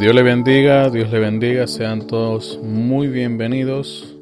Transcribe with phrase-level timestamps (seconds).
[0.00, 4.16] Dios le bendiga, Dios le bendiga, sean todos muy bienvenidos,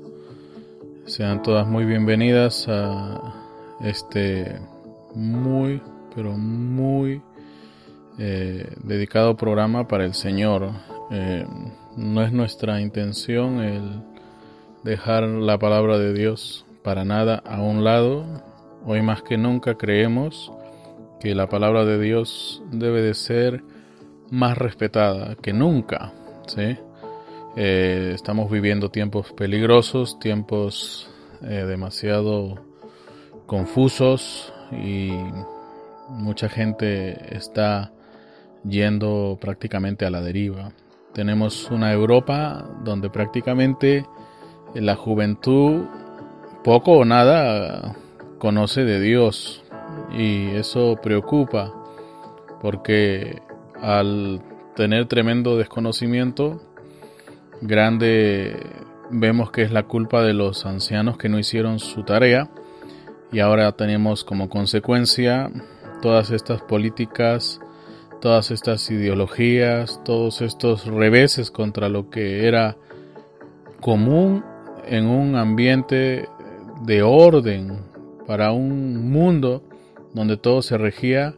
[1.06, 4.58] sean todas muy bienvenidas a este
[5.14, 5.80] muy,
[6.16, 7.22] pero muy
[8.18, 10.68] eh, dedicado programa para el Señor.
[11.12, 11.46] Eh,
[11.96, 14.02] no es nuestra intención el
[14.82, 18.24] dejar la palabra de Dios para nada a un lado.
[18.84, 20.50] Hoy más que nunca creemos
[21.20, 23.62] que la palabra de Dios debe de ser
[24.30, 26.12] más respetada que nunca.
[26.46, 26.76] ¿sí?
[27.56, 31.10] Eh, estamos viviendo tiempos peligrosos, tiempos
[31.42, 32.56] eh, demasiado
[33.46, 35.10] confusos y
[36.08, 37.92] mucha gente está
[38.64, 40.72] yendo prácticamente a la deriva.
[41.14, 44.06] Tenemos una Europa donde prácticamente
[44.74, 45.84] la juventud
[46.62, 47.96] poco o nada
[48.38, 49.64] conoce de Dios
[50.12, 51.74] y eso preocupa
[52.60, 53.42] porque
[53.82, 54.42] al
[54.74, 56.62] tener tremendo desconocimiento,
[57.60, 58.56] grande
[59.10, 62.50] vemos que es la culpa de los ancianos que no hicieron su tarea
[63.32, 65.50] y ahora tenemos como consecuencia
[66.00, 67.60] todas estas políticas,
[68.20, 72.76] todas estas ideologías, todos estos reveses contra lo que era
[73.80, 74.44] común
[74.86, 76.28] en un ambiente
[76.82, 77.80] de orden
[78.26, 79.62] para un mundo
[80.14, 81.34] donde todo se regía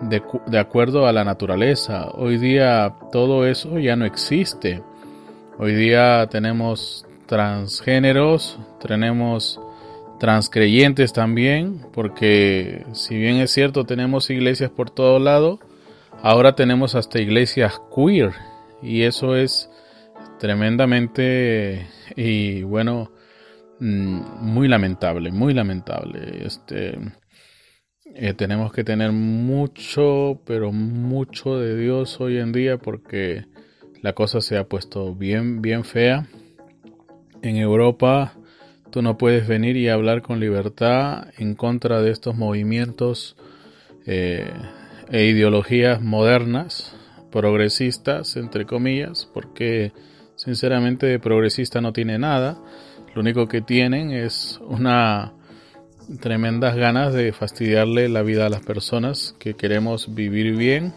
[0.00, 2.08] de, acuerdo a la naturaleza.
[2.14, 4.82] Hoy día todo eso ya no existe.
[5.58, 9.60] Hoy día tenemos transgéneros, tenemos
[10.18, 15.58] transcreyentes también, porque si bien es cierto tenemos iglesias por todo lado,
[16.22, 18.32] ahora tenemos hasta iglesias queer
[18.82, 19.70] y eso es
[20.38, 21.86] tremendamente
[22.16, 23.10] y bueno
[23.80, 26.44] mm, muy lamentable, muy lamentable.
[26.44, 26.98] Este
[28.14, 33.44] eh, tenemos que tener mucho, pero mucho de Dios hoy en día porque
[34.02, 36.26] la cosa se ha puesto bien, bien fea.
[37.42, 38.34] En Europa
[38.90, 43.36] tú no puedes venir y hablar con libertad en contra de estos movimientos
[44.06, 44.50] eh,
[45.10, 46.96] e ideologías modernas,
[47.30, 49.92] progresistas, entre comillas, porque
[50.34, 52.58] sinceramente de progresista no tiene nada.
[53.14, 55.34] Lo único que tienen es una
[56.20, 60.94] tremendas ganas de fastidiarle la vida a las personas que queremos vivir bien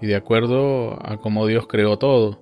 [0.00, 2.38] y de acuerdo a cómo Dios creó todo.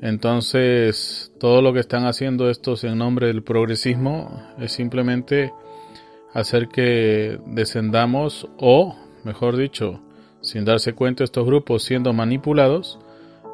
[0.00, 5.52] Entonces, todo lo que están haciendo estos en nombre del progresismo es simplemente
[6.32, 10.00] hacer que descendamos o, mejor dicho,
[10.40, 12.98] sin darse cuenta estos grupos siendo manipulados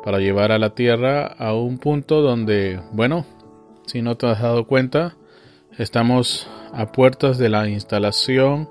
[0.03, 3.27] para llevar a la Tierra a un punto donde, bueno,
[3.87, 5.17] si no te has dado cuenta,
[5.81, 8.69] estamos a puertas de la instalación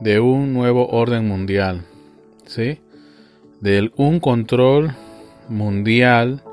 [0.00, 1.84] de un nuevo orden mundial,
[2.46, 2.78] ¿sí?
[3.60, 4.92] De un control
[5.48, 6.44] mundial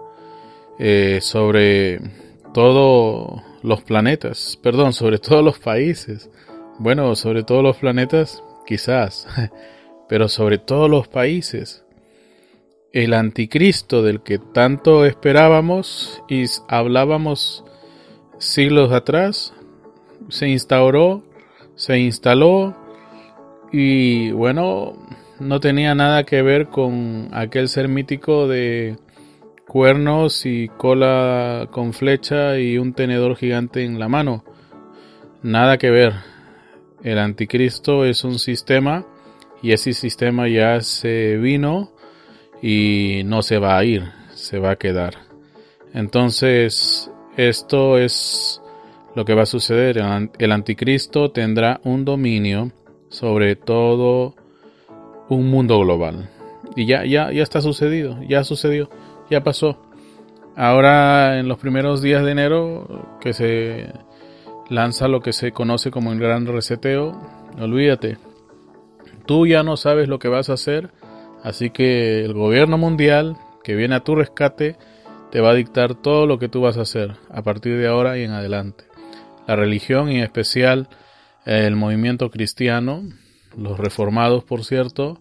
[0.80, 2.02] eh, sobre
[2.52, 6.32] todos los planetas, perdón, sobre todos los países.
[6.80, 9.28] Bueno, sobre todos los planetas, quizás,
[10.10, 11.86] pero sobre todos los países.
[12.92, 17.64] El anticristo del que tanto esperábamos y hablábamos
[18.40, 19.54] siglos atrás
[20.30, 21.24] se instauró,
[21.76, 22.76] se instaló
[23.72, 24.94] y bueno,
[25.40, 28.98] no tenía nada que ver con aquel ser mítico de
[29.68, 34.44] cuernos y cola con flecha y un tenedor gigante en la mano.
[35.44, 36.14] Nada que ver.
[37.04, 39.06] El anticristo es un sistema
[39.62, 41.92] y ese sistema ya se vino
[42.62, 44.04] y no se va a ir,
[44.34, 45.14] se va a quedar.
[45.94, 48.62] Entonces, esto es
[49.16, 49.98] lo que va a suceder.
[50.38, 52.72] El anticristo tendrá un dominio
[53.10, 54.36] sobre todo
[55.30, 56.30] un mundo global.
[56.76, 58.90] Y ya, ya, ya está sucedido, ya sucedió,
[59.30, 59.82] ya pasó.
[60.56, 63.94] Ahora en los primeros días de enero que se
[64.70, 67.20] lanza lo que se conoce como el gran reseteo,
[67.60, 68.18] olvídate.
[69.26, 70.92] Tú ya no sabes lo que vas a hacer,
[71.44, 74.76] así que el gobierno mundial que viene a tu rescate
[75.32, 78.18] te va a dictar todo lo que tú vas a hacer a partir de ahora
[78.18, 78.89] y en adelante
[79.50, 80.90] la religión y en especial
[81.44, 83.02] el movimiento cristiano,
[83.58, 85.20] los reformados por cierto,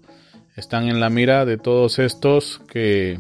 [0.55, 3.19] están en la mira de todos estos que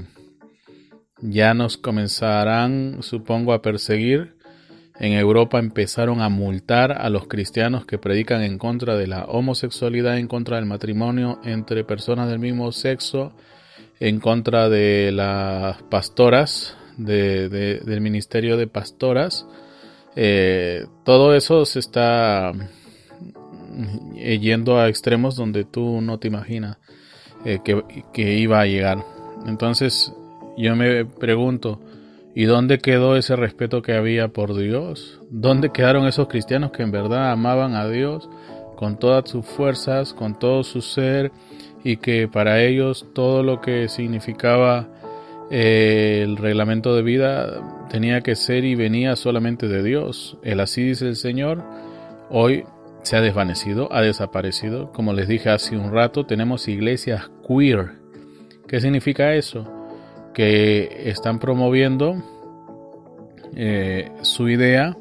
[1.23, 4.35] ya nos comenzarán, supongo, a perseguir.
[5.01, 10.19] En Europa empezaron a multar a los cristianos que predican en contra de la homosexualidad,
[10.19, 13.33] en contra del matrimonio entre personas del mismo sexo,
[13.99, 19.47] en contra de las pastoras, del ministerio de pastoras,
[20.20, 22.53] eh, todo eso se está
[24.17, 26.79] eh, yendo a extremos donde tú no te imaginas
[27.44, 28.99] eh, que, iba a llegar.
[29.47, 30.12] Entonces
[30.56, 31.81] yo me pregunto,
[32.35, 35.20] ¿y dónde quedó ese respeto que había por Dios?
[35.31, 38.29] ¿Dónde quedaron esos cristianos que en verdad amaban a Dios
[38.75, 41.31] con todas sus fuerzas, con todo su ser
[41.85, 44.88] y que para ellos todo lo que significaba
[45.50, 50.39] el reglamento de vida tenía que ser y venía solamente de Dios.
[50.43, 51.65] El así dice el Señor.
[52.31, 52.65] Hoy
[53.03, 54.93] se ha desvanecido, ha desaparecido.
[54.93, 57.93] Como les dije hace un rato, tenemos iglesias queer.
[58.67, 59.67] ¿Qué significa eso?
[60.35, 62.23] Que están promoviendo
[63.56, 64.97] eh, su idea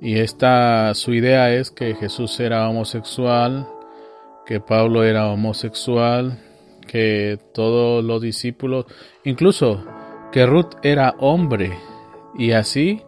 [0.00, 3.66] y esta su idea es que Jesús era homosexual,
[4.44, 6.38] que Pablo era homosexual,
[6.86, 8.86] que todos los discípulos,
[9.24, 9.84] incluso
[10.32, 11.72] que Ruth era hombre
[12.38, 13.02] y así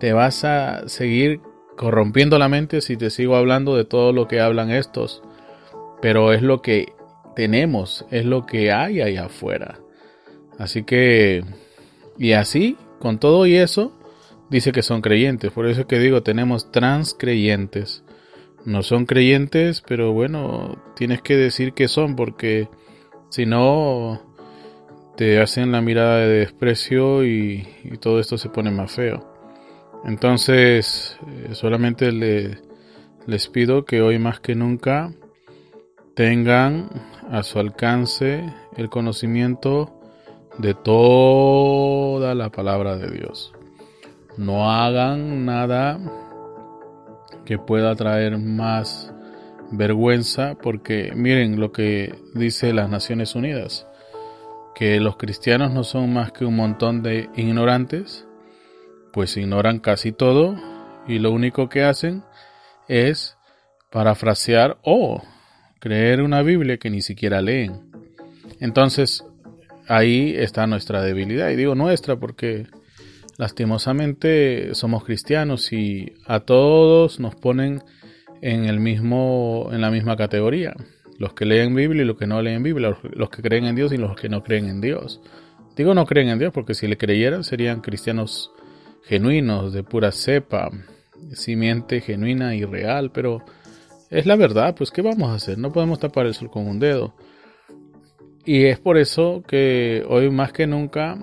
[0.00, 1.40] te vas a seguir
[1.76, 5.22] corrompiendo la mente si te sigo hablando de todo lo que hablan estos.
[6.00, 6.92] Pero es lo que
[7.34, 9.80] tenemos, es lo que hay allá afuera.
[10.58, 11.44] Así que,
[12.18, 13.98] y así, con todo y eso,
[14.50, 15.50] dice que son creyentes.
[15.52, 18.04] Por eso es que digo, tenemos transcreyentes.
[18.64, 22.68] No son creyentes, pero bueno, tienes que decir que son, porque
[23.34, 24.20] si no,
[25.16, 27.66] te hacen la mirada de desprecio y,
[28.00, 29.26] todo esto se pone más feo.
[30.04, 35.12] Entonces, eh, solamente les pido que hoy más que nunca
[36.14, 36.88] tengan
[37.28, 40.00] a su alcance el conocimiento
[40.58, 43.52] de toda la palabra de Dios.
[44.36, 45.98] No hagan nada
[47.44, 49.12] que pueda traer más
[49.76, 53.86] vergüenza porque miren lo que dice las Naciones Unidas,
[54.74, 58.26] que los cristianos no son más que un montón de ignorantes
[59.14, 60.56] pues ignoran casi todo
[61.06, 62.24] y lo único que hacen
[62.88, 63.38] es
[63.90, 65.22] parafrasear o
[65.78, 67.92] creer una Biblia que ni siquiera leen.
[68.58, 69.24] Entonces,
[69.86, 71.50] ahí está nuestra debilidad.
[71.50, 72.66] Y digo nuestra porque
[73.38, 77.82] lastimosamente somos cristianos y a todos nos ponen
[78.44, 80.74] en el mismo en la misma categoría.
[81.18, 83.90] Los que leen Biblia y los que no leen Biblia, los que creen en Dios
[83.92, 85.22] y los que no creen en Dios.
[85.76, 88.52] Digo no creen en Dios porque si le creyeran serían cristianos
[89.04, 90.70] genuinos, de pura cepa,
[91.32, 93.42] simiente genuina y real, pero
[94.10, 95.56] es la verdad, pues ¿qué vamos a hacer?
[95.56, 97.14] No podemos tapar el sol con un dedo.
[98.44, 101.16] Y es por eso que hoy más que nunca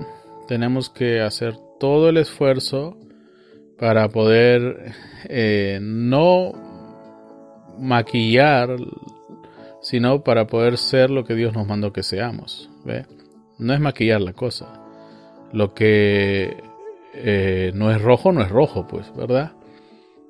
[0.48, 2.98] tenemos que hacer todo el esfuerzo
[3.78, 4.94] para poder
[5.30, 6.71] eh, no
[7.80, 8.76] maquillar,
[9.82, 12.70] sino para poder ser lo que Dios nos mandó que seamos.
[13.58, 14.68] No es maquillar la cosa.
[15.52, 16.58] Lo que
[17.14, 19.52] eh, no es rojo, no es rojo, pues, ¿verdad?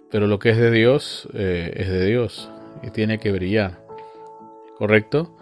[0.10, 2.50] Pero lo que es de Dios eh, es de Dios
[2.84, 3.80] y tiene que brillar,
[4.78, 5.38] ¿correcto?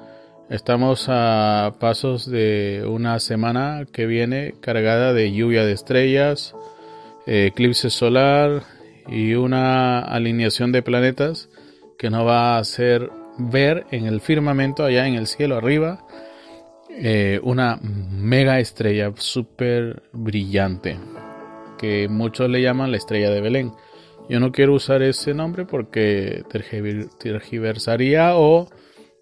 [0.50, 6.56] Estamos a pasos de una semana que viene cargada de lluvia de estrellas,
[7.25, 8.63] eclipse solar
[9.08, 11.49] y una alineación de planetas
[12.00, 16.06] que nos va a hacer ver en el firmamento allá en el cielo arriba
[16.89, 20.98] eh, una mega estrella súper brillante
[21.77, 23.72] que muchos le llaman la estrella de Belén.
[24.27, 26.44] Yo no quiero usar ese nombre porque
[27.20, 28.68] tergiversaría o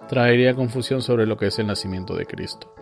[0.07, 2.73] traería confusión sobre lo que es el nacimiento de Cristo.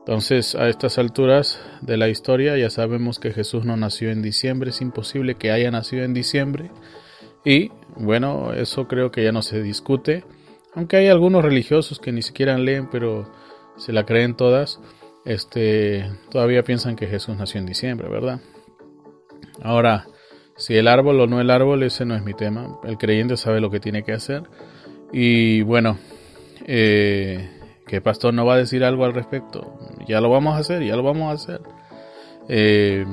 [0.00, 4.70] Entonces, a estas alturas de la historia ya sabemos que Jesús no nació en diciembre,
[4.70, 6.70] es imposible que haya nacido en diciembre.
[7.44, 10.24] Y bueno, eso creo que ya no se discute,
[10.74, 13.30] aunque hay algunos religiosos que ni siquiera leen, pero
[13.76, 14.80] se la creen todas,
[15.24, 18.40] este, todavía piensan que Jesús nació en diciembre, ¿verdad?
[19.62, 20.06] Ahora,
[20.56, 22.78] si el árbol o no el árbol, ese no es mi tema.
[22.84, 24.44] El creyente sabe lo que tiene que hacer.
[25.12, 25.98] Y bueno,
[26.66, 27.50] eh,
[27.86, 29.78] que pastor no va a decir algo al respecto.
[30.06, 31.60] Ya lo vamos a hacer, ya lo vamos a hacer.
[32.48, 33.04] Eh,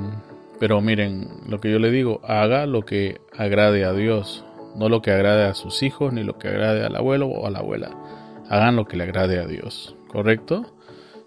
[0.58, 4.45] pero miren, lo que yo le digo, haga lo que agrade a Dios,
[4.76, 7.50] no lo que agrade a sus hijos, ni lo que agrade al abuelo o a
[7.50, 7.96] la abuela.
[8.48, 10.74] Hagan lo que le agrade a Dios, ¿correcto?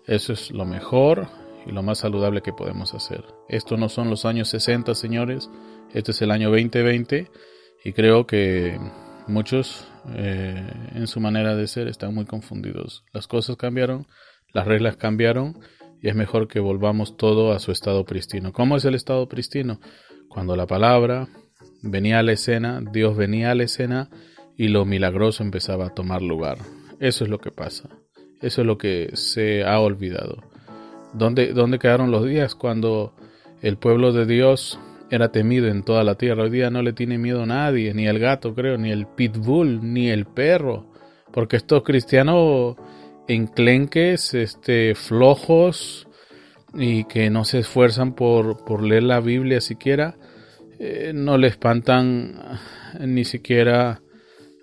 [0.06, 1.28] Eso es lo mejor,
[1.66, 3.24] y lo más saludable que podemos hacer.
[3.48, 5.50] Esto no son los años 60, señores,
[5.94, 7.30] este es el año 2020
[7.84, 8.80] y creo que
[9.28, 13.04] muchos eh, en su manera de ser están muy confundidos.
[13.14, 14.08] Las cosas cambiaron,
[14.54, 15.60] las reglas cambiaron
[16.02, 18.54] y es mejor que volvamos todo a su estado pristino.
[18.54, 19.80] ¿Cómo es el estado pristino?
[20.30, 21.28] Cuando la palabra
[21.82, 24.10] venía a la escena, Dios venía a la escena
[24.58, 26.58] y lo milagroso empezaba a tomar lugar.
[27.00, 27.90] Eso es lo que pasa.
[28.42, 30.44] Eso es lo que se ha olvidado.
[31.14, 33.14] ¿Dónde, ¿Dónde quedaron los días cuando
[33.62, 36.44] el pueblo de Dios era temido en toda la tierra?
[36.44, 39.80] Hoy día no le tiene miedo a nadie, ni el gato, creo, ni el pitbull,
[39.82, 40.92] ni el perro,
[41.32, 42.76] porque estos cristianos
[43.28, 46.08] enclenques, este, flojos,
[46.74, 50.16] y que no se esfuerzan por, por leer la Biblia siquiera,
[50.80, 52.40] eh, no le espantan
[53.00, 54.02] ni siquiera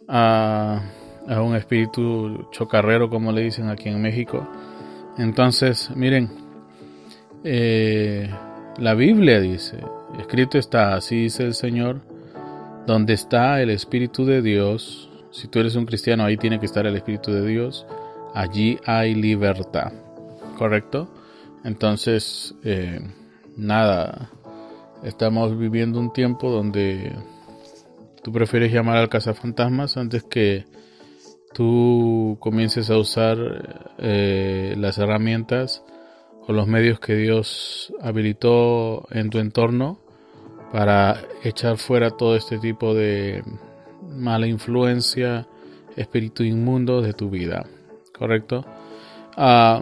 [0.09, 0.83] a,
[1.29, 4.49] un espíritu chocarrero, como le dicen aquí en México.
[5.19, 6.31] Entonces, miren,
[7.45, 8.31] eh,
[8.79, 9.79] la Biblia dice,
[10.19, 12.01] escrito está, así dice el Señor,
[12.87, 16.87] donde está el Espíritu de Dios, si tú eres un cristiano, ahí tiene que estar
[16.87, 17.87] el Espíritu de Dios,
[18.35, 19.93] allí hay libertad,
[20.57, 21.13] ¿correcto?
[21.65, 23.01] Entonces, eh,
[23.57, 24.31] nada,
[25.03, 27.15] estamos viviendo un tiempo donde
[28.23, 30.65] tú prefieres llamar al cazafantasmas antes que
[31.53, 33.39] tú comiences a usar
[33.99, 35.85] eh, las herramientas
[36.47, 39.99] o los medios que Dios habilitó en tu entorno
[40.73, 43.43] para echar fuera todo este tipo de
[44.03, 45.47] mala influencia,
[45.97, 47.67] espíritu inmundo de tu vida,
[48.17, 48.65] ¿correcto?
[49.37, 49.81] Ah,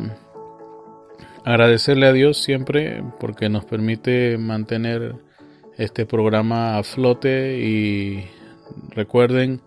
[1.44, 5.14] agradecerle a Dios siempre porque nos permite mantener
[5.76, 8.24] este programa a flote y
[8.90, 9.60] recuerden,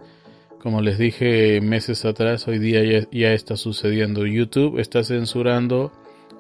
[0.60, 4.26] como les dije meses atrás, hoy día ya, está sucediendo.
[4.26, 5.92] YouTube está censurando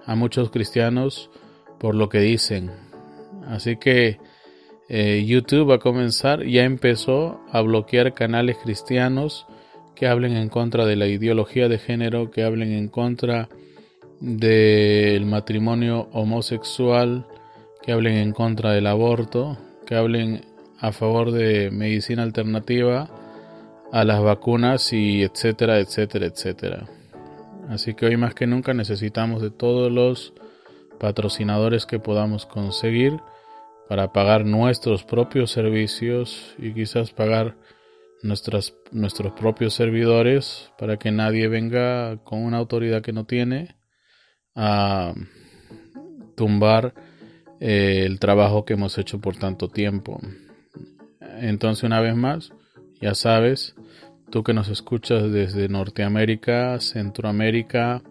[0.06, 1.29] a muchos cristianos
[1.79, 2.72] por lo que dicen.
[3.48, 4.20] Así que
[4.89, 9.46] eh, YouTube va a comenzar, ya empezó a bloquear canales cristianos
[9.96, 13.50] que hablen en contra de la ideología de género, que hablen en contra
[14.19, 17.25] del matrimonio homosexual,
[17.81, 20.41] que hablen en contra del aborto, que hablen
[20.79, 23.09] a favor de medicina alternativa,
[23.91, 26.88] a las vacunas y etcétera, etcétera, etcétera.
[27.69, 30.33] Así que hoy más que nunca necesitamos de todos los
[31.00, 33.19] patrocinadores que podamos conseguir
[33.88, 37.55] para pagar nuestros propios servicios y quizás pagar
[38.21, 43.76] nuestras, nuestros propios servidores para que nadie venga con una autoridad que no tiene
[44.58, 45.14] a
[46.36, 46.94] tumbar
[47.60, 50.20] eh, el trabajo que hemos hecho por tanto tiempo.
[51.40, 52.52] Entonces, una vez más,
[53.00, 53.76] ya sabes,
[54.32, 58.02] tú que nos escuchas desde Norteamérica, Centroamérica,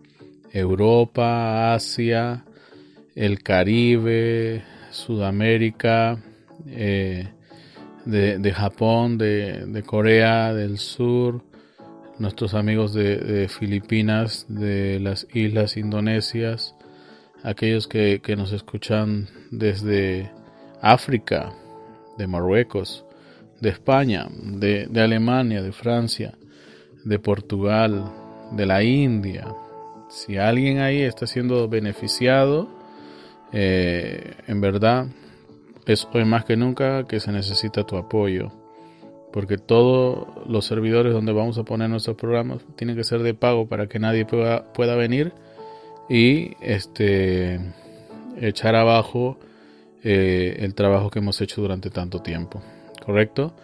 [0.52, 2.44] Europa, Asia,
[3.14, 6.18] el Caribe, Sudamérica,
[6.66, 7.28] eh,
[8.06, 11.42] de, Japón, de, Corea del Sur,
[12.18, 16.74] nuestros amigos de, Filipinas, de las islas indonesias,
[17.42, 20.30] aquellos que, nos escuchan desde
[20.80, 21.52] África,
[22.18, 23.04] de Marruecos,
[23.60, 26.34] de España, de, Alemania, de Francia,
[27.04, 28.12] de Portugal,
[28.52, 29.46] de la India.
[30.08, 32.68] Si alguien ahí está siendo beneficiado,
[33.52, 35.06] eh, en verdad
[35.86, 38.65] es hoy más que nunca que se necesita tu apoyo.
[39.32, 43.68] Porque todos los servidores donde vamos a poner nuestros programas tienen que ser de pago
[43.68, 45.32] para que nadie pueda, pueda venir
[46.08, 47.60] y este
[48.40, 49.38] echar abajo
[50.02, 52.62] eh, el trabajo que hemos hecho durante tanto tiempo.
[53.04, 53.54] ¿Correcto?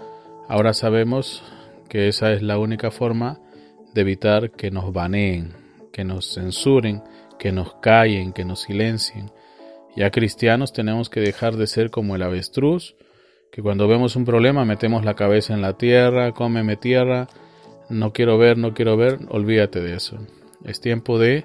[0.48, 1.42] Ahora sabemos
[1.88, 3.40] que esa es la única forma
[3.94, 5.52] de evitar que nos baneen,
[5.92, 7.02] que nos censuren,
[7.38, 9.30] que nos callen, que nos silencien
[9.94, 12.96] ya cristianos tenemos que dejar de ser como el avestruz,
[13.52, 17.28] que cuando vemos un problema metemos la cabeza en la tierra, cómeme tierra,
[17.90, 20.18] no quiero ver, no quiero ver, olvídate de eso.
[20.64, 21.44] Es tiempo de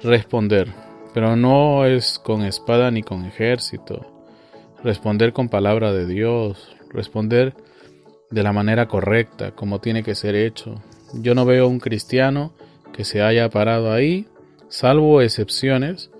[0.00, 0.72] responder,
[1.12, 4.06] pero no es con espada ni con ejército.
[4.84, 7.54] Responder con palabra de Dios, responder
[8.30, 10.80] de la manera correcta, como tiene que ser hecho.
[11.12, 12.52] Yo no veo un cristiano
[12.92, 14.28] que se haya parado ahí,
[14.68, 16.12] salvo excepciones,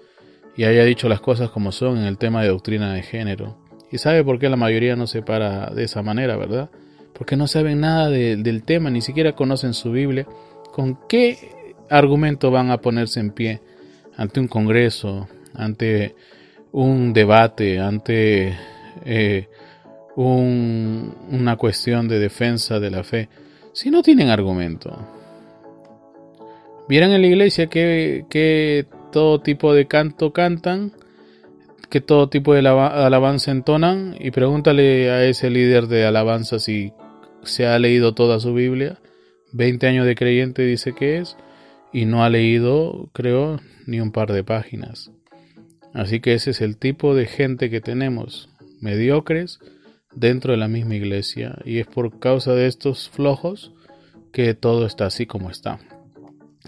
[0.56, 3.67] y haya dicho las cosas como son en el tema de doctrina de género.
[3.90, 6.70] Y sabe por qué la mayoría no se para de esa manera, ¿verdad?
[7.14, 10.26] Porque no saben nada del tema, ni siquiera conocen su Biblia.
[10.72, 13.60] ¿Con qué argumento van a ponerse en pie
[14.16, 16.14] ante un congreso, ante
[16.72, 18.54] un debate, ante
[19.04, 19.48] eh,
[20.16, 23.28] una cuestión de defensa de la fe,
[23.72, 24.96] si no tienen argumento?
[26.88, 30.92] Vieran en la iglesia que, que todo tipo de canto cantan,
[31.90, 36.92] que todo tipo de alabanza entonan y pregúntale a ese líder de alabanza si
[37.42, 38.98] se ha leído toda su Biblia.
[39.52, 41.36] 20 años de creyente dice que es
[41.92, 45.10] y no ha leído, creo, ni un par de páginas.
[45.94, 49.58] Así que ese es el tipo de gente que tenemos, mediocres,
[50.14, 51.58] dentro de la misma iglesia.
[51.64, 53.72] Y es por causa de estos flojos
[54.32, 55.78] que todo está así como está.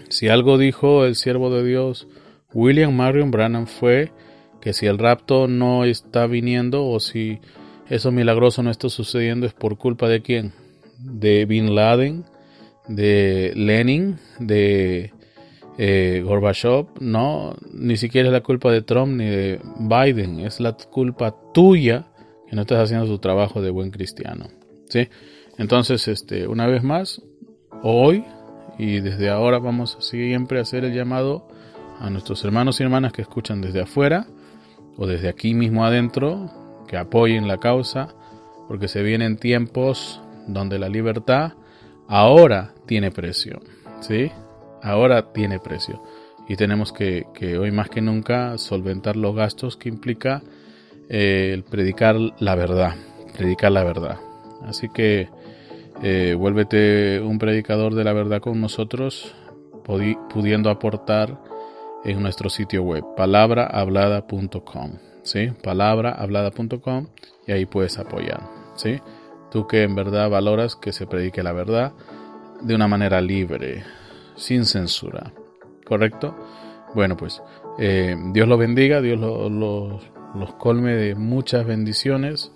[0.09, 2.07] Si algo dijo el siervo de Dios
[2.53, 4.11] William Marion Branham fue
[4.61, 7.39] que si el rapto no está viniendo o si
[7.89, 10.53] eso milagroso no está sucediendo es por culpa de quién?
[10.99, 12.23] De Bin Laden,
[12.87, 15.11] de Lenin, de
[15.77, 20.73] eh, Gorbachev, no, ni siquiera es la culpa de Trump ni de Biden, es la
[20.73, 22.07] culpa tuya
[22.47, 24.47] que no estás haciendo tu trabajo de buen cristiano.
[24.87, 25.09] ¿sí?
[25.57, 27.21] Entonces, este, una vez más,
[27.81, 28.23] hoy
[28.77, 31.47] y desde ahora vamos siempre a hacer el llamado
[31.99, 34.27] a nuestros hermanos y hermanas que escuchan desde afuera
[34.97, 36.49] o desde aquí mismo adentro,
[36.87, 38.13] que apoyen la causa,
[38.67, 41.53] porque se vienen tiempos donde la libertad
[42.07, 43.61] ahora tiene precio,
[44.01, 44.31] ¿sí?
[44.81, 46.01] Ahora tiene precio.
[46.47, 47.25] Y tenemos que,
[47.57, 50.41] hoy más que nunca solventar los gastos que implica
[51.09, 52.95] eh, el predicar la verdad,
[53.37, 54.17] predicar la verdad.
[54.63, 55.29] Así que
[56.03, 59.33] eh, vuélvete un predicador de la verdad con nosotros,
[60.29, 61.39] pudiendo aportar
[62.03, 64.91] en nuestro sitio web, palabrahablada.com,
[65.23, 65.51] ¿sí?
[65.63, 67.07] Palabrahablada.com
[67.47, 68.41] y ahí puedes apoyar,
[68.75, 68.99] ¿sí?
[69.51, 71.93] Tú que en verdad valoras que se predique la verdad
[72.61, 73.83] de una manera libre,
[74.35, 75.33] sin censura,
[75.85, 76.35] ¿correcto?
[76.93, 77.41] Bueno, pues
[77.79, 82.51] eh, Dios los bendiga, Dios los colme de muchas bendiciones.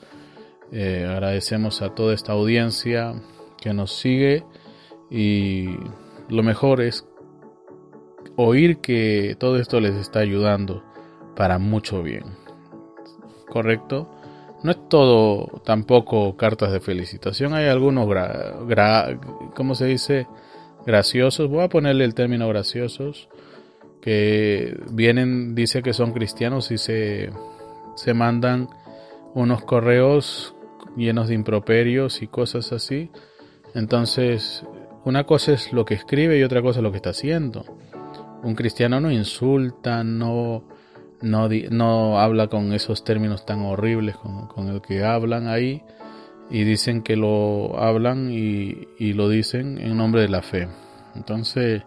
[0.72, 3.14] Eh, agradecemos a toda esta audiencia
[3.62, 4.44] que nos sigue
[5.10, 5.78] y
[6.28, 7.08] lo mejor es
[8.36, 10.84] oír que todo esto les está ayudando
[11.36, 12.24] para mucho bien.
[13.48, 14.10] ¿Correcto?
[14.64, 17.54] No es todo tampoco cartas de felicitación.
[17.54, 19.20] Hay algunos, gra,
[19.56, 20.28] ¿cómo se dice?
[20.86, 21.50] Graciosos.
[21.50, 23.30] Voy a ponerle el término graciosos.
[24.02, 27.32] Que vienen, dice que son cristianos y se,
[27.96, 28.70] se mandan
[29.34, 30.56] unos correos
[30.96, 33.10] llenos de improperios y cosas así.
[33.74, 34.64] Entonces,
[35.04, 37.66] una cosa es lo que escribe y otra cosa es lo que está haciendo.
[38.46, 40.68] Un cristiano no insulta, no,
[41.24, 45.82] no, no habla con esos términos tan horribles con, con, el que hablan ahí
[46.52, 50.68] y dicen que lo hablan y, y lo dicen en nombre de la fe.
[51.16, 51.82] Entonces,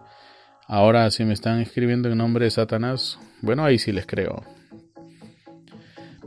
[0.67, 4.43] ahora si me están escribiendo en nombre de Satanás, bueno, ahí sí les creo.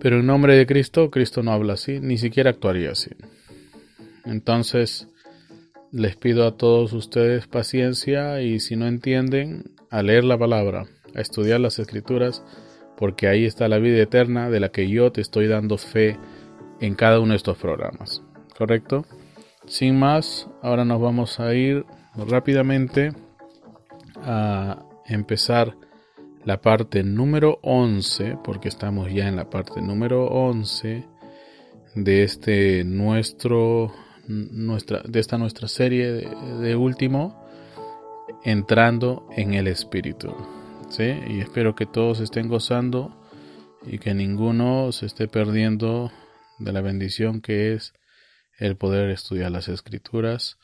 [0.01, 3.11] Pero en nombre de Cristo, Cristo no habla así, ni siquiera actuaría así.
[4.25, 5.09] Entonces,
[5.90, 11.20] les pido a todos ustedes paciencia y si no entienden, a leer la palabra, a
[11.20, 12.42] estudiar las escrituras,
[12.96, 16.18] porque ahí está la vida eterna de la que yo te estoy dando fe
[16.81, 18.22] en cada uno de estos programas.
[18.57, 19.05] ¿Correcto?
[19.66, 21.85] Sin más, ahora nos vamos a ir
[22.16, 23.12] rápidamente
[24.16, 25.76] a empezar
[26.44, 31.07] la parte número 11, porque estamos ya en la parte número 11
[31.94, 33.92] de este nuestro
[34.26, 36.28] nuestra de esta nuestra serie de,
[36.61, 37.41] de último
[38.44, 40.35] entrando en el Espíritu.
[40.88, 41.14] ¿sí?
[41.28, 43.16] Y espero que todos estén gozando
[43.85, 46.12] y que ninguno se esté perdiendo
[46.59, 47.92] de la bendición que es
[48.59, 50.59] el poder estudiar las escrituras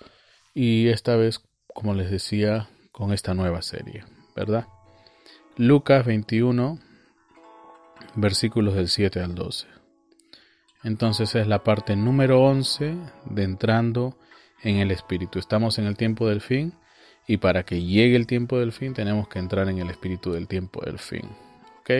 [0.54, 1.40] y esta vez,
[1.74, 4.66] como les decía, con esta nueva serie, ¿verdad?
[5.56, 6.78] Lucas 21,
[8.14, 9.66] versículos del 7 al 12.
[10.84, 14.16] Entonces es la parte número 11 de entrando
[14.62, 15.38] en el Espíritu.
[15.38, 16.74] Estamos en el tiempo del fin
[17.30, 20.48] y para que llegue el tiempo del fin tenemos que entrar en el espíritu del
[20.48, 21.28] tiempo del fin.
[21.80, 21.90] ¿Ok?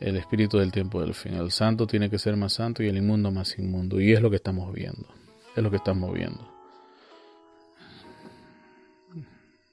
[0.00, 1.34] El espíritu del tiempo del fin.
[1.34, 4.00] El santo tiene que ser más santo y el inmundo más inmundo.
[4.00, 5.06] Y es lo que estamos viendo.
[5.54, 6.52] Es lo que estamos viendo.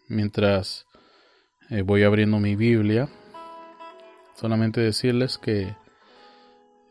[0.08, 0.86] Mientras
[1.72, 3.10] eh, voy abriendo mi Biblia,
[4.36, 5.74] solamente decirles que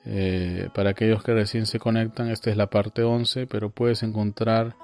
[0.05, 4.75] eh, para aquellos que recién se conectan, esta es la parte 11, pero puedes encontrar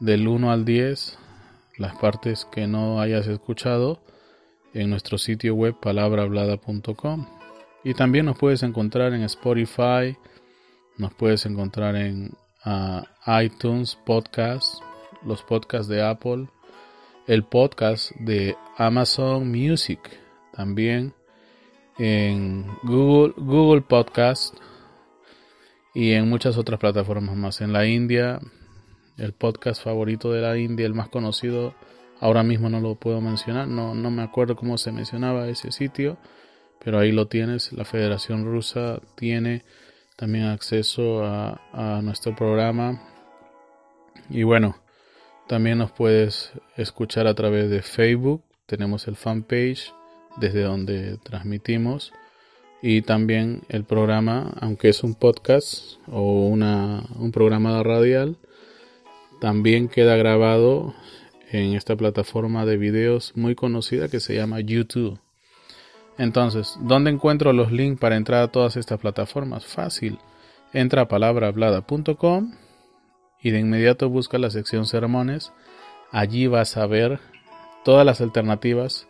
[0.00, 1.18] del 1 al 10
[1.78, 4.02] las partes que no hayas escuchado
[4.74, 7.26] en nuestro sitio web palabrahablada.com.
[7.84, 10.16] Y también nos puedes encontrar en Spotify,
[10.98, 12.32] nos puedes encontrar en
[12.64, 13.04] ah,
[13.42, 14.82] iTunes Podcast,
[15.24, 16.48] los podcasts de Apple,
[17.26, 20.00] el podcast de Amazon Music,
[20.52, 21.14] también
[21.98, 24.54] en Google, Google Podcast
[25.94, 27.60] y en muchas otras plataformas más.
[27.60, 28.40] En la India
[29.18, 31.74] el podcast favorito de la India, el más conocido,
[32.20, 36.18] ahora mismo no lo puedo mencionar, no, no me acuerdo cómo se mencionaba ese sitio,
[36.82, 39.64] pero ahí lo tienes, la Federación Rusa tiene
[40.18, 43.00] también acceso a, nuestro programa.
[44.28, 44.76] Y bueno,
[45.46, 49.94] también nos puedes escuchar a través de Facebook, tenemos el fanpage
[50.36, 52.12] desde donde transmitimos.
[52.82, 58.38] Y también el programa, aunque es un podcast o una, un programa radial,
[59.40, 60.94] también queda grabado
[61.50, 65.18] en esta plataforma de videos muy conocida que se llama YouTube.
[66.18, 69.64] Entonces, ¿dónde encuentro los links para entrar a todas estas plataformas?
[69.64, 70.18] Fácil.
[70.72, 72.52] Entra a palabrahablada.com
[73.40, 75.52] y de inmediato busca la sección sermones.
[76.10, 77.20] Allí vas a ver
[77.84, 79.06] todas las alternativas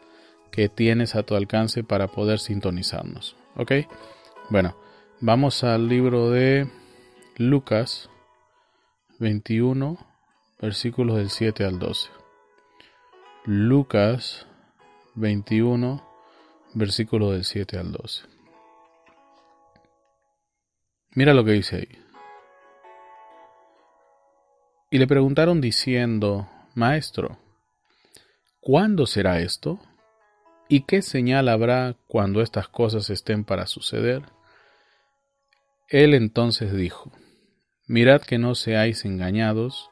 [0.50, 3.36] que tienes a tu alcance para poder sintonizarnos.
[3.56, 3.72] ¿Ok?
[4.50, 4.76] Bueno,
[5.20, 6.68] vamos al libro de
[7.36, 8.10] Lucas
[9.18, 9.98] 21,
[10.60, 12.10] versículos del 7 al 12.
[13.44, 14.46] Lucas
[15.14, 16.04] 21,
[16.74, 18.24] versículos del 7 al 12.
[21.14, 22.04] Mira lo que dice ahí.
[24.90, 27.38] Y le preguntaron diciendo, Maestro,
[28.60, 29.78] ¿cuándo será esto?
[30.68, 34.22] ¿Y qué señal habrá cuando estas cosas estén para suceder?
[35.88, 37.12] Él entonces dijo,
[37.86, 39.90] Mirad que no seáis engañados,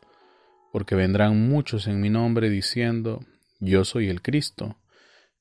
[0.77, 3.25] porque vendrán muchos en mi nombre diciendo,
[3.61, 4.77] Yo soy el Cristo,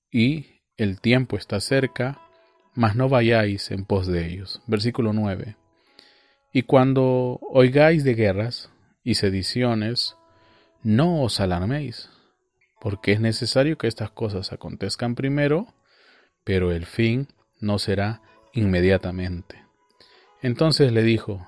[0.09, 2.21] y el tiempo está cerca,
[2.73, 4.61] mas no vayáis en pos de ellos.
[4.65, 5.57] Versículo 9.
[6.53, 8.71] Y cuando oigáis de guerras
[9.03, 10.15] y sediciones,
[10.83, 12.09] no os alarméis,
[12.79, 15.67] porque es necesario que estas cosas acontezcan primero,
[16.45, 17.27] pero el fin
[17.59, 18.21] no será
[18.53, 19.65] inmediatamente.
[20.41, 21.45] Entonces le dijo,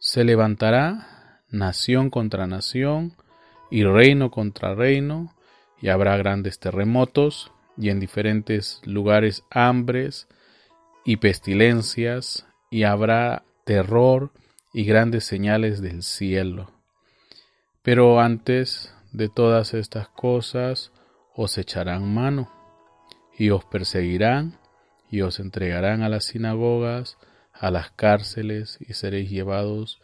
[0.00, 1.21] se levantará
[1.52, 3.16] nación contra nación
[3.70, 5.34] y reino contra reino,
[5.80, 10.28] y habrá grandes terremotos y en diferentes lugares hambres
[11.04, 14.32] y pestilencias, y habrá terror
[14.72, 16.70] y grandes señales del cielo.
[17.82, 20.92] Pero antes de todas estas cosas
[21.34, 22.50] os echarán mano,
[23.36, 24.58] y os perseguirán,
[25.10, 27.18] y os entregarán a las sinagogas,
[27.52, 30.00] a las cárceles y seréis llevados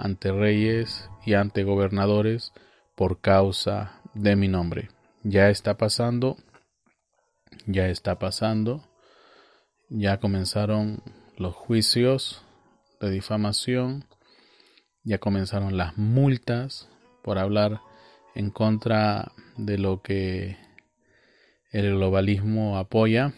[0.00, 2.52] ante reyes y ante gobernadores
[2.96, 4.88] por causa de mi nombre.
[5.22, 6.38] Ya está pasando,
[7.66, 8.82] ya está pasando,
[9.90, 11.02] ya comenzaron
[11.36, 12.42] los juicios
[13.00, 14.06] de difamación,
[15.04, 16.88] ya comenzaron las multas
[17.22, 17.82] por hablar
[18.34, 20.56] en contra de lo que
[21.72, 23.34] el globalismo apoya.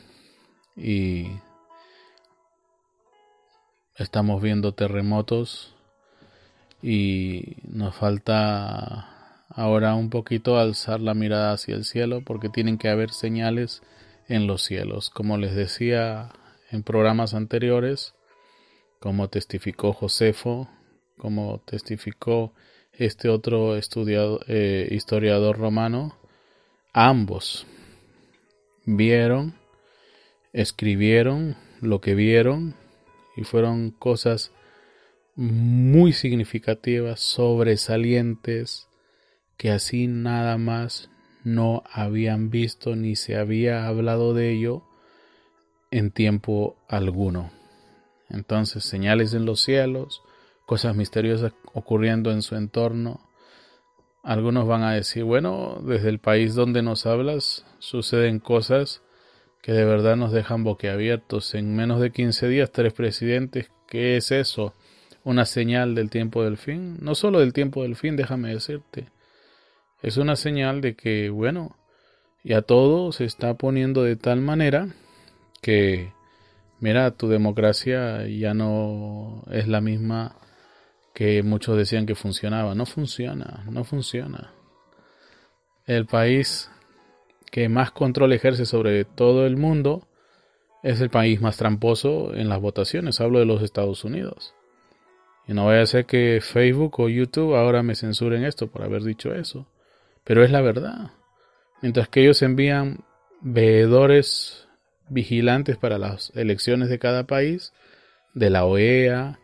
[0.77, 1.27] Y
[3.97, 5.72] estamos viendo terremotos
[6.83, 12.89] y nos falta ahora un poquito alzar la mirada hacia el cielo porque tienen que
[12.89, 13.83] haber señales
[14.29, 15.11] en los cielos.
[15.11, 16.31] Como les decía
[16.71, 18.15] en programas anteriores,
[18.99, 20.69] como testificó Josefo,
[21.19, 22.53] como testificó
[22.93, 26.17] este otro estudiado, eh, historiador romano,
[26.93, 27.67] ambos
[28.85, 29.55] vieron,
[30.53, 32.75] escribieron lo que vieron
[33.37, 34.53] y fueron cosas
[35.37, 38.89] muy significativas, sobresalientes,
[39.57, 41.11] que así nada más
[41.45, 44.83] no habían visto ni se había hablado de ello
[45.91, 47.53] en tiempo alguno.
[48.29, 50.23] Entonces, señales en los cielos,
[50.67, 53.21] cosas misteriosas ocurriendo en su entorno.
[54.23, 59.03] Algunos van a decir, bueno, desde el país donde nos hablas suceden cosas
[59.61, 61.55] que de verdad nos dejan boquiabiertos.
[61.55, 64.75] En menos de 15 días, tres presidentes, ¿qué es eso?
[65.25, 66.99] ¿Una señal del tiempo del fin?
[67.01, 69.07] No solo del tiempo del fin, déjame decirte.
[70.03, 71.77] Es una señal de que, bueno,
[72.43, 74.89] ya todo se está poniendo de tal manera
[75.61, 76.13] que,
[76.81, 80.37] mira, tu democracia ya no es la misma
[81.15, 82.75] que muchos decían que funcionaba.
[82.75, 84.53] No funciona, no funciona.
[85.87, 86.69] El país
[87.53, 90.09] que más control ejerce sobre todo el mundo
[90.83, 93.21] es el país más tramposo en las votaciones.
[93.21, 94.55] Hablo de los Estados Unidos.
[95.47, 99.03] Y no vaya a ser que Facebook o YouTube ahora me censuren esto por haber
[99.03, 99.67] dicho eso.
[100.25, 101.13] Pero es la verdad.
[101.81, 103.05] Mientras que ellos envían
[103.41, 104.69] veedores
[105.09, 107.73] vigilantes para las elecciones de cada país,
[108.35, 109.41] de la OEA,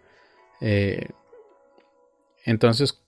[0.60, 1.08] eh,
[2.44, 3.02] entonces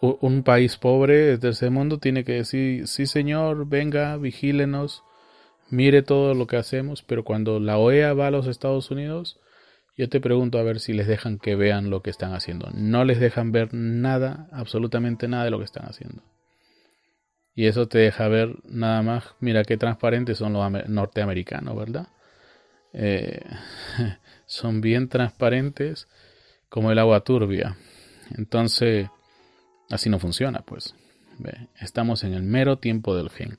[0.00, 5.02] un país pobre de tercer mundo tiene que decir, sí señor, venga, vigílenos,
[5.70, 9.40] mire todo lo que hacemos, pero cuando la OEA va a los Estados Unidos,
[9.96, 12.68] yo te pregunto a ver si les dejan que vean lo que están haciendo.
[12.74, 16.22] No les dejan ver nada, absolutamente nada de lo que están haciendo.
[17.54, 22.08] Y eso te deja ver nada más, mira qué transparentes son los norteamericanos, ¿verdad?
[22.92, 23.42] Eh,
[24.46, 26.08] son bien transparentes
[26.68, 27.76] como el agua turbia.
[28.36, 29.08] Entonces,
[29.90, 30.94] Así no funciona, pues.
[31.80, 33.58] Estamos en el mero tiempo del fin.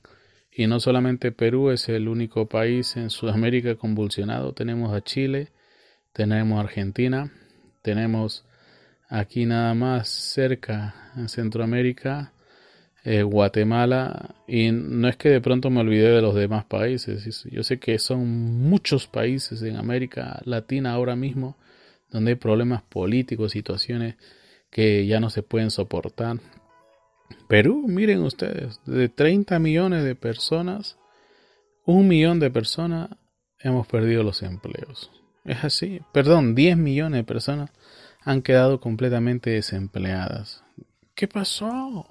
[0.52, 5.52] Y no solamente Perú es el único país en Sudamérica convulsionado, tenemos a Chile,
[6.12, 7.32] tenemos Argentina,
[7.82, 8.44] tenemos
[9.08, 12.32] aquí nada más cerca en Centroamérica,
[13.04, 17.62] eh, Guatemala, y no es que de pronto me olvidé de los demás países, yo
[17.62, 18.26] sé que son
[18.68, 21.56] muchos países en América Latina ahora mismo
[22.10, 24.16] donde hay problemas políticos, situaciones
[24.70, 26.38] que ya no se pueden soportar.
[27.48, 30.98] Perú, miren ustedes, de 30 millones de personas,
[31.84, 33.10] un millón de personas
[33.60, 35.10] hemos perdido los empleos.
[35.48, 36.02] Es así.
[36.12, 37.70] Perdón, 10 millones de personas
[38.20, 40.62] han quedado completamente desempleadas.
[41.14, 42.06] ¿Qué pasó?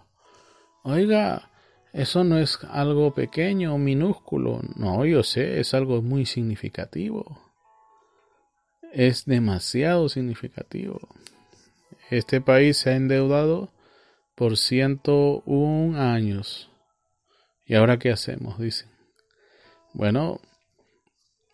[0.81, 1.51] Oiga,
[1.93, 4.61] eso no es algo pequeño o minúsculo.
[4.75, 7.39] No, yo sé, es algo muy significativo.
[8.91, 10.99] Es demasiado significativo.
[12.09, 13.69] Este país se ha endeudado
[14.33, 16.71] por 101 años.
[17.67, 18.57] ¿Y ahora qué hacemos?
[18.57, 18.89] Dicen.
[19.93, 20.39] Bueno,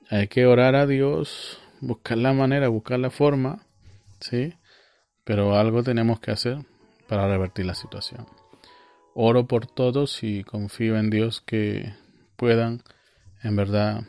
[0.09, 3.65] hay que orar a Dios, buscar la manera, buscar la forma,
[4.19, 4.53] ¿sí?
[5.23, 6.57] Pero algo tenemos que hacer
[7.07, 8.25] para revertir la situación.
[9.13, 11.93] Oro por todos y confío en Dios que
[12.35, 12.81] puedan
[13.43, 14.03] en verdad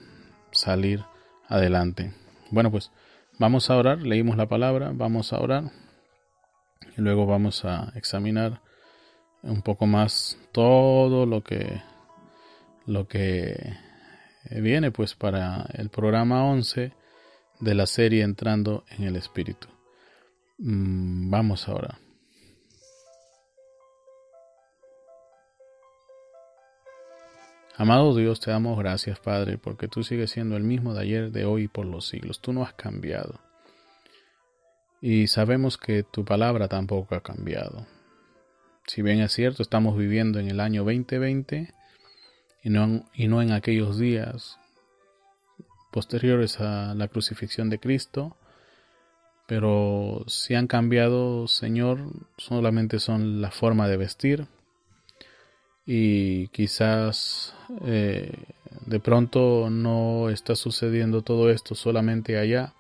[0.53, 1.05] salir
[1.49, 2.15] adelante.
[2.51, 2.91] Bueno, pues
[3.39, 5.65] vamos a orar, leímos la palabra, vamos a orar
[6.97, 8.61] y luego vamos a examinar
[9.43, 11.83] un poco más todo lo que
[12.87, 13.77] lo que
[14.51, 16.93] viene pues para el programa 11
[17.65, 19.69] de la serie entrando en el espíritu
[20.59, 21.99] mm, vamos ahora
[27.77, 31.45] Amado Dios, te damos gracias, Padre, porque tú sigues siendo el mismo de ayer, de
[31.45, 32.41] hoy y por los siglos.
[32.41, 33.41] Tú no has cambiado.
[35.01, 37.85] Y sabemos que tu palabra tampoco ha cambiado.
[38.87, 41.75] Si bien es cierto, estamos viviendo en el año 2020
[42.63, 44.57] y no, y no en aquellos días
[45.95, 48.37] posteriores a la crucifixión de Cristo,
[49.47, 52.01] pero si han cambiado, Señor,
[52.37, 54.49] solamente son la forma de vestir
[55.87, 57.55] y quizás
[57.85, 58.33] eh,
[58.87, 62.75] de pronto no está sucediendo todo esto solamente allá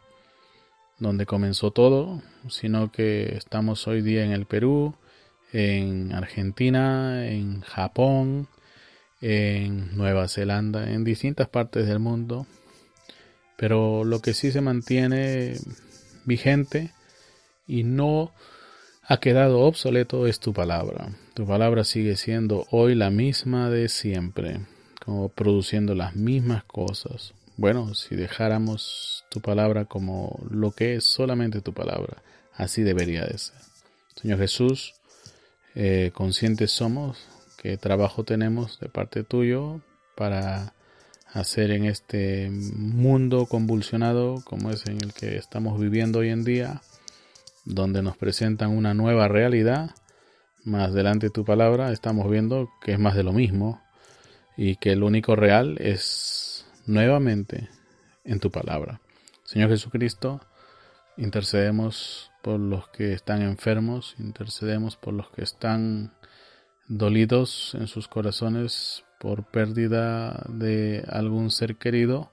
[0.99, 4.97] donde comenzó todo, sino que estamos hoy día en el Perú,
[5.53, 8.49] en Argentina, en Japón,
[9.21, 12.49] en Nueva Zelanda, en distintas partes del mundo.
[13.57, 15.57] Pero lo que sí se mantiene
[16.25, 16.93] vigente
[17.67, 18.33] y no
[19.07, 21.11] ha quedado obsoleto es tu palabra.
[21.35, 24.61] Tu palabra sigue siendo hoy la misma de siempre,
[25.05, 27.35] como produciendo las mismas cosas.
[27.57, 32.23] Bueno, si dejáramos tu palabra como lo que es solamente tu palabra,
[32.55, 33.57] así debería de ser.
[34.21, 34.95] Señor Jesús,
[35.75, 37.19] eh, conscientes somos
[37.59, 39.81] qué trabajo tenemos de parte tuyo
[40.17, 40.74] para
[41.35, 46.81] hacer en este mundo convulsionado como es en el que estamos viviendo hoy en día,
[47.65, 49.91] donde nos presentan una nueva realidad.
[50.63, 53.83] Más delante de tu palabra estamos viendo que es más de lo mismo
[54.57, 57.69] y que el único real es nuevamente
[58.23, 59.01] en tu palabra.
[59.43, 60.41] Señor Jesucristo,
[61.17, 66.13] intercedemos por los que están enfermos, intercedemos por los que están
[66.87, 72.31] dolidos en sus corazones por pérdida de algún ser querido.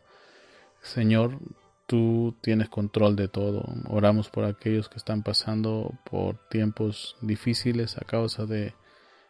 [0.82, 1.40] Señor,
[1.88, 3.64] tú tienes control de todo.
[3.88, 8.74] Oramos por aquellos que están pasando por tiempos difíciles a causa de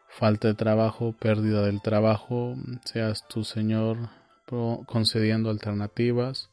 [0.10, 2.56] falta de trabajo, pérdida del trabajo.
[2.84, 4.10] Seas tú, Señor,
[4.88, 6.50] concediendo alternativas,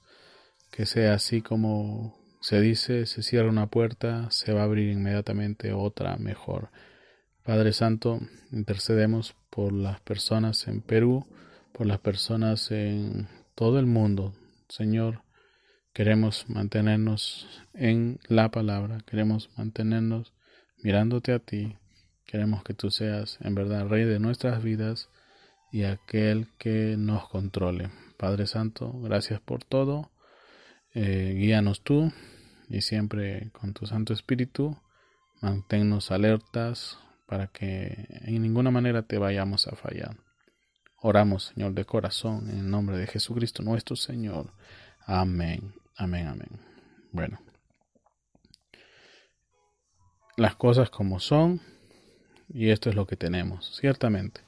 [0.71, 5.73] que sea así como se dice, se cierra una puerta, se va a abrir inmediatamente
[5.73, 6.68] otra mejor.
[7.44, 8.21] Padre Santo,
[8.53, 11.26] intercedemos por las personas en Perú,
[11.72, 14.34] por las personas en todo el mundo.
[14.68, 15.22] Señor,
[15.92, 20.32] queremos mantenernos en la palabra, queremos mantenernos
[20.82, 21.76] mirándote a ti,
[22.26, 25.08] queremos que tú seas en verdad Rey de nuestras vidas
[25.72, 27.90] y aquel que nos controle.
[28.16, 30.11] Padre Santo, gracias por todo.
[30.94, 32.12] Eh, guíanos tú
[32.68, 34.76] y siempre con tu Santo Espíritu
[35.40, 40.16] manténnos alertas para que en ninguna manera te vayamos a fallar.
[40.96, 44.52] Oramos, Señor, de corazón, en el nombre de Jesucristo nuestro Señor.
[45.06, 46.48] Amén, amén, amén.
[47.12, 47.38] Bueno,
[50.36, 51.60] las cosas como son
[52.48, 54.40] y esto es lo que tenemos, ciertamente.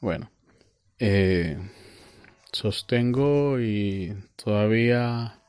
[0.00, 0.30] Bueno,
[0.98, 1.58] eh,
[2.50, 5.40] sostengo y todavía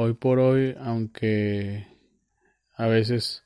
[0.00, 1.88] Hoy por hoy, aunque
[2.76, 3.42] a veces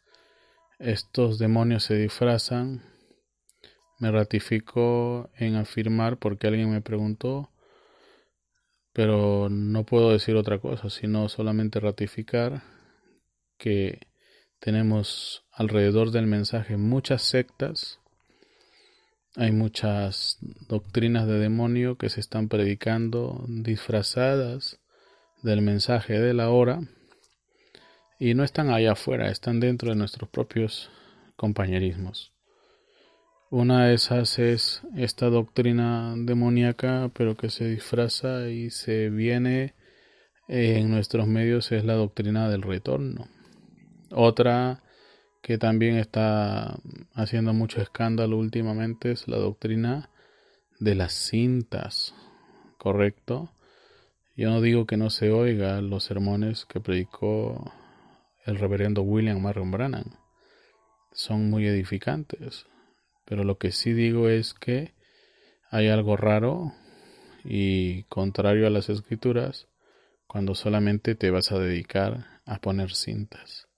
[0.83, 2.83] estos demonios se disfrazan,
[3.99, 7.51] me ratifico en afirmar porque alguien me preguntó,
[8.93, 12.63] pero no puedo decir otra cosa, sino solamente ratificar
[13.59, 14.01] que
[14.59, 18.01] tenemos alrededor del mensaje muchas sectas,
[19.37, 24.81] hay muchas doctrinas de demonio que se están predicando disfrazadas
[25.43, 26.81] del mensaje de la hora
[28.23, 30.93] y no están allá afuera, están dentro de nuestros propios
[31.35, 32.33] compañerismos.
[33.51, 39.75] Una de esas es esta doctrina demoníaca, pero que se disfraza y se viene
[40.47, 43.27] en nuestros medios es la doctrina del retorno.
[44.13, 44.85] Otra
[45.43, 46.79] que también está
[47.15, 50.11] haciendo mucho escándalo últimamente es la doctrina
[50.79, 52.15] de las cintas,
[52.79, 53.51] ¿correcto?
[54.37, 57.73] Yo no digo que no se oiga los sermones que predicó
[58.45, 60.19] el reverendo William Marion Brannan.
[61.13, 62.67] Son muy edificantes.
[63.25, 64.95] Pero lo que sí digo es que
[65.71, 66.73] hay algo raro
[67.45, 69.69] y contrario a las escrituras
[70.27, 73.69] cuando solamente te vas a dedicar a poner cintas.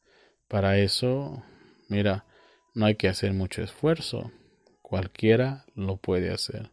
[0.48, 1.42] Para eso,
[1.88, 2.26] mira,
[2.74, 4.32] no hay que hacer mucho esfuerzo.
[4.82, 6.70] Cualquiera lo puede hacer.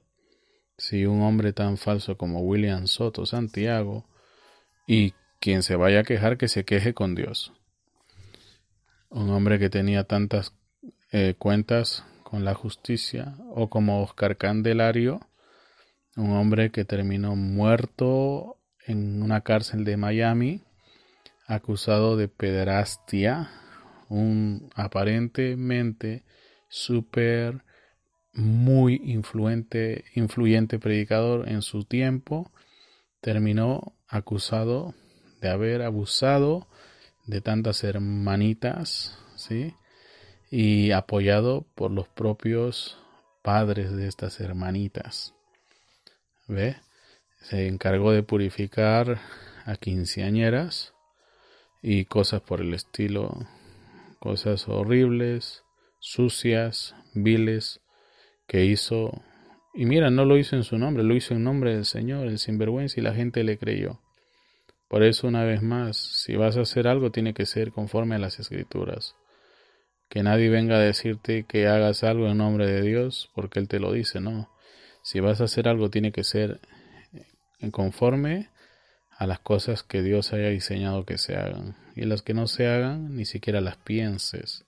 [0.77, 4.05] Si un hombre tan falso como William Soto Santiago
[4.87, 7.53] y quien se vaya a quejar que se queje con Dios.
[9.11, 10.53] Un hombre que tenía tantas
[11.11, 15.19] eh, cuentas con la justicia o como Oscar Candelario,
[16.15, 20.63] un hombre que terminó muerto en una cárcel de Miami
[21.45, 23.49] acusado de pederastia,
[24.07, 26.23] un aparentemente
[26.69, 27.65] súper
[28.31, 32.49] muy influente, influyente predicador en su tiempo,
[33.19, 34.95] terminó acusado
[35.41, 36.69] de haber abusado
[37.31, 39.73] de tantas hermanitas, ¿sí?
[40.51, 42.99] Y apoyado por los propios
[43.41, 45.33] padres de estas hermanitas.
[46.47, 46.75] ¿Ve?
[47.41, 49.19] se encargó de purificar
[49.65, 50.93] a quinceañeras
[51.81, 53.47] y cosas por el estilo,
[54.19, 55.63] cosas horribles,
[55.99, 57.81] sucias, viles,
[58.47, 59.23] que hizo.
[59.73, 62.37] Y mira, no lo hizo en su nombre, lo hizo en nombre del Señor, el
[62.37, 64.01] sinvergüenza, y la gente le creyó.
[64.91, 68.19] Por eso, una vez más, si vas a hacer algo, tiene que ser conforme a
[68.19, 69.15] las escrituras.
[70.09, 73.79] Que nadie venga a decirte que hagas algo en nombre de Dios, porque Él te
[73.79, 74.51] lo dice, no.
[75.01, 76.59] Si vas a hacer algo, tiene que ser
[77.71, 78.49] conforme
[79.17, 81.77] a las cosas que Dios haya diseñado que se hagan.
[81.95, 84.65] Y las que no se hagan, ni siquiera las pienses.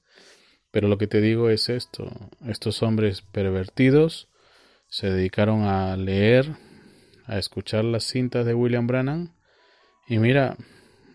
[0.71, 2.09] Pero lo que te digo es esto.
[2.47, 4.29] Estos hombres pervertidos
[4.88, 6.55] se dedicaron a leer,
[7.25, 9.33] a escuchar las cintas de William Brannan.
[10.07, 10.57] Y mira,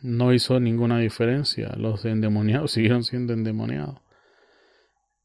[0.03, 1.74] no hizo ninguna diferencia.
[1.77, 3.96] Los endemoniados siguieron siendo endemoniados.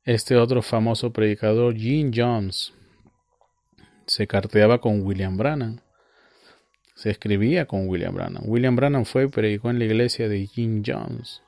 [0.06, 2.74] Este otro famoso predicador, Gene Jones,
[4.06, 5.82] se carteaba con William Brannan
[6.96, 8.44] se escribía con William Branham.
[8.46, 11.42] William Branham fue y predicó en la iglesia de Jim Jones.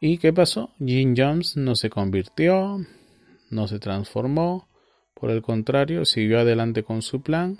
[0.00, 0.70] ¿Y qué pasó?
[0.78, 2.78] Jim Jones no se convirtió,
[3.50, 4.68] no se transformó,
[5.14, 7.58] por el contrario, siguió adelante con su plan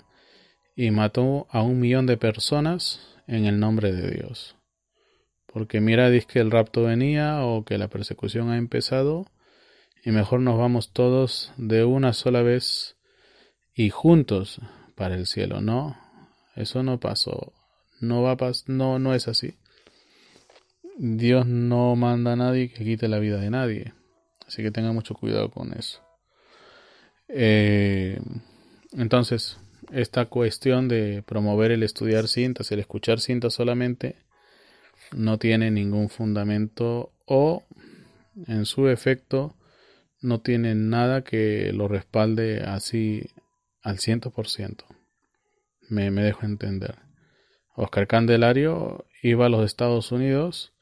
[0.75, 4.57] y mató a un millón de personas en el nombre de Dios.
[5.47, 9.25] Porque mira, dice que el rapto venía o que la persecución ha empezado
[10.03, 12.97] y mejor nos vamos todos de una sola vez
[13.73, 14.59] y juntos
[14.95, 15.97] para el cielo, ¿no?
[16.55, 17.53] Eso no pasó.
[18.01, 19.55] No va a no, no es así.
[20.97, 23.93] Dios no manda a nadie que quite la vida de nadie.
[24.45, 26.01] Así que tenga mucho cuidado con eso.
[27.29, 28.19] Eh,
[28.91, 29.57] entonces,
[29.91, 34.15] esta cuestión de promover el estudiar cintas, el escuchar cintas solamente,
[35.11, 37.63] no tiene ningún fundamento o,
[38.47, 39.55] en su efecto,
[40.21, 43.29] no tiene nada que lo respalde así
[43.81, 44.85] al ciento por ciento
[45.91, 46.95] me, dejo entender.
[47.75, 50.73] Oscar Candelario iba a los Estados Unidos,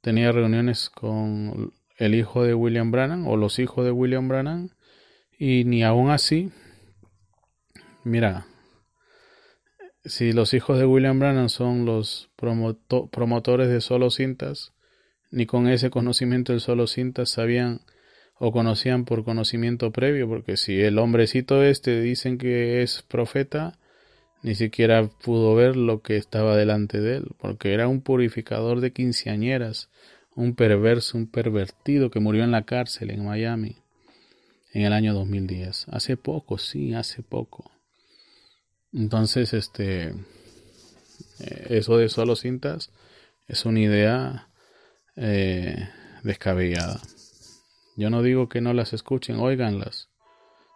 [0.00, 4.70] tenía reuniones con el hijo de William Brannan o los hijos de William Brannan
[5.38, 6.52] y ni aún así,
[8.04, 8.46] mira,
[10.04, 14.72] si los hijos de William Brannan son los promotores de solo cintas,
[15.30, 17.80] ni con ese conocimiento del solo cintas sabían
[18.38, 23.78] o conocían por conocimiento previo, porque si el hombrecito este dicen que es profeta,
[24.42, 28.92] ni siquiera pudo ver lo que estaba delante de él, porque era un purificador de
[28.92, 29.88] quinceañeras,
[30.34, 33.76] un perverso, un pervertido que murió en la cárcel en Miami
[34.72, 35.86] en el año 2010.
[35.90, 37.71] Hace poco, sí, hace poco.
[38.92, 40.08] Entonces, este,
[41.40, 42.90] eh, eso de solo cintas
[43.48, 44.48] es una idea
[45.16, 45.88] eh,
[46.22, 47.00] descabellada.
[47.96, 50.08] Yo no digo que no las escuchen, óiganlas.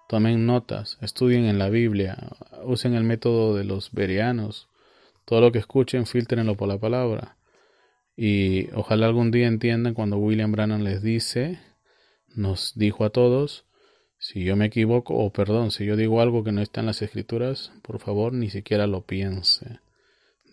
[0.09, 2.17] Tomen notas, estudien en la Biblia,
[2.64, 4.69] usen el método de los berianos.
[5.25, 7.37] Todo lo que escuchen, filtrenlo por la palabra.
[8.17, 11.59] Y ojalá algún día entiendan cuando William Brannan les dice,
[12.35, 13.64] nos dijo a todos,
[14.19, 17.03] si yo me equivoco, o perdón, si yo digo algo que no está en las
[17.03, 19.81] escrituras, por favor, ni siquiera lo piense.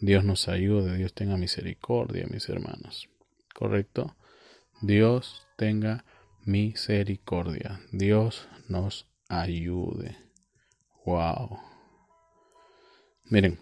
[0.02, 3.10] Dios nos ayude, Dios tenga misericordia, mis hermanos.
[3.54, 4.16] ¿Correcto?
[4.82, 6.04] Dios tenga
[6.44, 7.80] misericordia.
[7.92, 10.18] Dios nos ayude.
[11.06, 11.60] Wow.
[13.26, 13.60] Miren.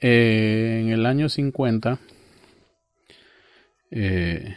[0.00, 2.00] Eh, en el año 50
[3.92, 4.56] eh,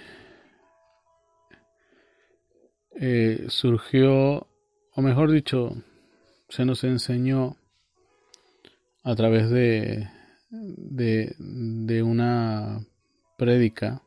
[3.00, 4.48] eh, surgió,
[4.94, 5.76] o mejor dicho,
[6.50, 7.58] se nos enseñó
[9.04, 10.08] a través de,
[10.50, 12.86] de, una
[13.38, 14.02] prédica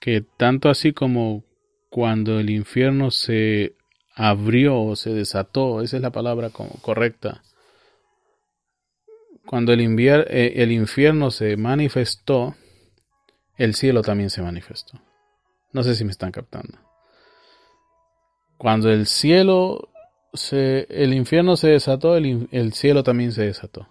[0.00, 1.44] que tanto así como
[1.88, 3.76] cuando el infierno se
[4.14, 7.42] abrió o se desató, esa es la palabra correcta,
[9.46, 12.54] cuando el, eh, el infierno se manifestó,
[13.56, 15.00] el cielo también se manifestó.
[15.72, 16.89] No sé si me están captando.
[18.60, 19.88] Cuando el cielo
[20.34, 23.88] se, el infierno se desató, el, cielo también se desató.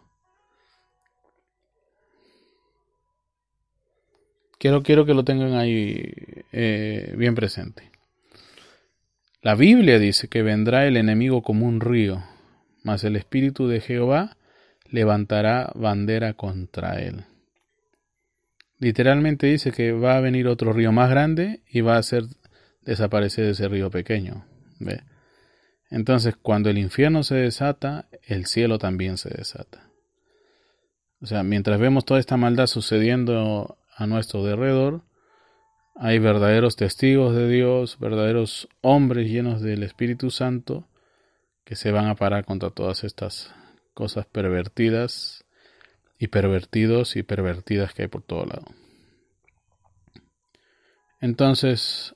[4.59, 6.13] Quiero, quiero que lo tengan ahí
[6.51, 7.89] eh, bien presente.
[9.41, 12.23] La Biblia dice que vendrá el enemigo como un río,
[12.83, 14.37] mas el Espíritu de Jehová
[14.87, 17.25] levantará bandera contra él.
[18.77, 22.25] Literalmente dice que va a venir otro río más grande y va a hacer
[22.83, 24.45] desaparecer ese río pequeño.
[25.89, 29.89] Entonces, cuando el infierno se desata, el cielo también se desata.
[31.21, 35.03] O sea, mientras vemos toda esta maldad sucediendo a nuestro derredor,
[35.95, 40.87] hay verdaderos testigos de Dios, verdaderos hombres llenos del Espíritu Santo,
[41.65, 43.53] que se van a parar contra todas estas
[43.93, 45.43] cosas pervertidas
[46.17, 48.65] y pervertidos y pervertidas que hay por todo lado.
[51.19, 52.15] Entonces,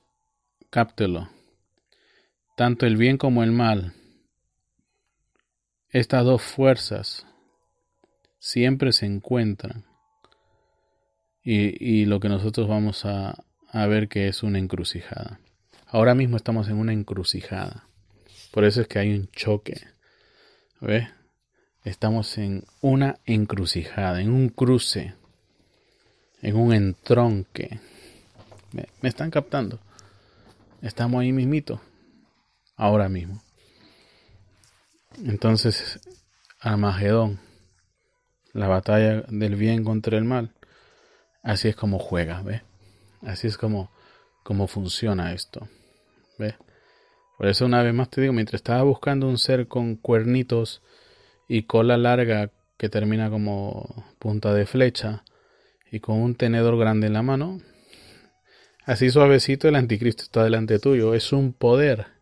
[0.70, 1.30] cáptelo
[2.55, 3.93] tanto el bien como el mal,
[5.89, 7.25] estas dos fuerzas
[8.39, 9.85] siempre se encuentran
[11.45, 15.41] y, lo que nosotros vamos a, a ver que es una encrucijada.
[15.87, 17.87] Ahora mismo estamos en una encrucijada.
[18.51, 19.81] Por eso es que hay un choque.
[20.79, 21.09] ¿Ves?
[21.83, 25.15] Estamos en una encrucijada, en un cruce,
[26.41, 27.81] en un entronque.
[28.71, 29.79] ¿Me, me están captando?
[30.81, 31.81] Estamos ahí mismito
[32.76, 33.41] ahora mismo.
[35.26, 35.99] Entonces,
[36.59, 37.39] Armagedón,
[38.53, 40.53] la batalla del bien contra el mal,
[41.43, 42.61] así es como juega, ¿ves?
[43.21, 43.91] Así es como,
[44.43, 45.67] como funciona esto,
[46.39, 46.55] ¿ves?
[47.38, 50.82] Por eso una vez más te digo, mientras estaba buscando un ser con cuernitos
[51.47, 55.24] y cola larga que termina como punta de flecha
[55.91, 57.59] y con un tenedor grande en la mano,
[58.86, 62.12] así suavecito el anticristo está delante tuyo, es un poder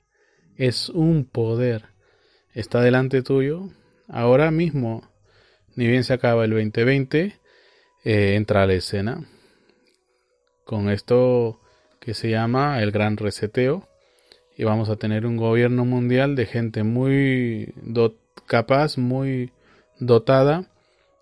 [0.58, 1.86] es un poder.
[2.54, 3.70] Está delante tuyo.
[4.08, 5.10] Ahora mismo,
[5.76, 7.40] ni bien se acaba el 2020,
[8.04, 9.26] eh, entra a la escena.
[10.66, 11.60] Con esto
[12.00, 13.88] que se llama el gran reseteo.
[14.58, 17.74] Y vamos a tener un gobierno mundial de gente muy
[18.48, 19.52] capaz, muy
[20.00, 20.66] dotada,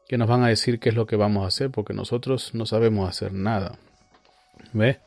[0.07, 2.65] que nos van a decir qué es lo que vamos a hacer, porque nosotros no
[2.65, 3.77] sabemos hacer nada.
[4.73, 4.99] ¿Ve?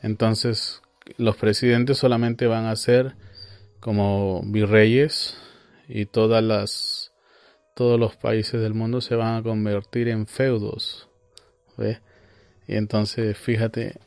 [0.00, 0.82] Entonces,
[1.16, 3.14] los presidentes solamente van a ser
[3.82, 5.36] como virreyes
[5.88, 7.12] y todas las
[7.74, 11.08] todos los países del mundo se van a convertir en feudos
[12.66, 13.98] y entonces fíjate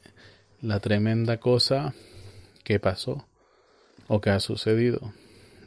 [0.62, 1.94] la tremenda cosa
[2.64, 3.28] que pasó
[4.08, 5.14] o que ha sucedido.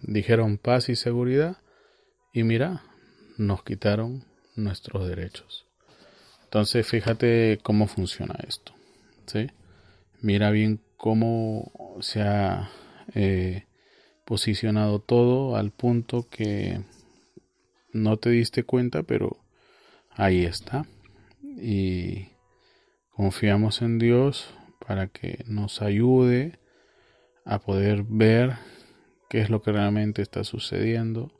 [0.02, 1.58] Dijeron paz y seguridad
[2.32, 2.84] y mira
[3.36, 4.24] nos quitaron
[4.56, 5.66] nuestros derechos.
[6.44, 8.72] Entonces fíjate cómo funciona esto
[9.26, 9.48] ¿sí?
[10.22, 12.70] mira bien cómo se ha
[13.14, 13.66] eh,
[14.28, 16.82] posicionado todo al punto que
[17.94, 19.38] no te diste cuenta, pero
[20.10, 20.84] ahí está.
[21.42, 22.28] Y
[23.10, 24.54] confiamos en Dios
[24.86, 26.58] para que nos ayude
[27.46, 28.56] a poder ver
[29.30, 31.32] qué es lo que realmente está sucediendo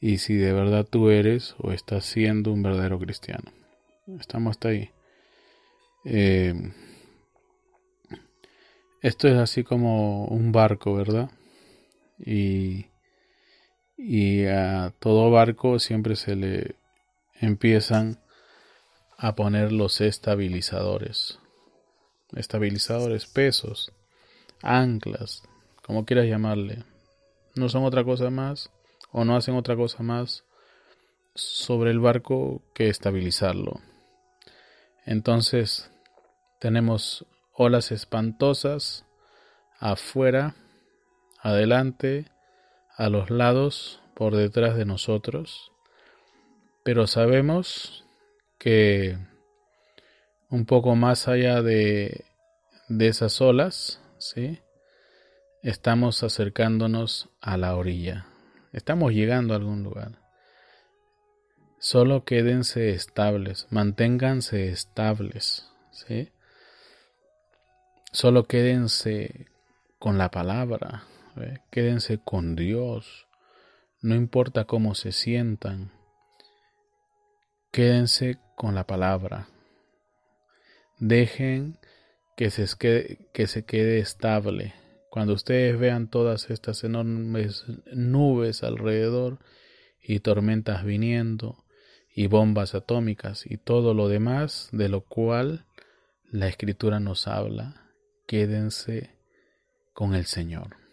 [0.00, 3.50] y si de verdad tú eres o estás siendo un verdadero cristiano.
[4.20, 4.90] Estamos hasta ahí.
[6.04, 6.54] Eh,
[9.02, 11.30] esto es así como un barco, ¿verdad?
[12.18, 12.86] Y,
[13.96, 16.76] y a todo barco siempre se le
[17.40, 18.18] empiezan
[19.18, 21.38] a poner los estabilizadores.
[22.34, 23.92] Estabilizadores, pesos,
[24.62, 25.42] anclas,
[25.82, 26.84] como quieras llamarle.
[27.54, 28.70] No son otra cosa más
[29.12, 30.44] o no hacen otra cosa más
[31.34, 33.80] sobre el barco que estabilizarlo.
[35.04, 35.90] Entonces
[36.60, 39.04] tenemos olas espantosas
[39.78, 40.54] afuera
[41.46, 42.26] adelante,
[42.96, 45.72] a los lados, por detrás de nosotros,
[46.82, 48.04] pero sabemos
[48.58, 49.18] que
[50.48, 52.24] un poco más allá de,
[52.88, 54.60] de esas olas, ¿sí?
[55.62, 58.26] estamos acercándonos a la orilla.
[58.72, 60.12] Estamos llegando a algún lugar.
[61.78, 66.30] Solo quédense estables, manténganse estables, ¿sí?
[68.12, 69.46] Solo quédense
[69.98, 71.04] con la palabra,
[71.70, 73.26] quédense con Dios,
[74.02, 75.92] no importa cómo se sientan,
[77.72, 79.48] quédense con la palabra.
[80.98, 81.78] Dejen
[82.36, 84.74] que se, quede, que se quede estable.
[85.10, 89.38] Cuando ustedes vean todas estas enormes nubes alrededor
[90.00, 91.66] y tormentas viniendo,
[92.16, 95.66] y bombas atómicas y todo lo demás de lo cual
[96.24, 97.92] la escritura nos habla.
[98.26, 99.10] Quédense
[99.92, 100.85] con el Señor.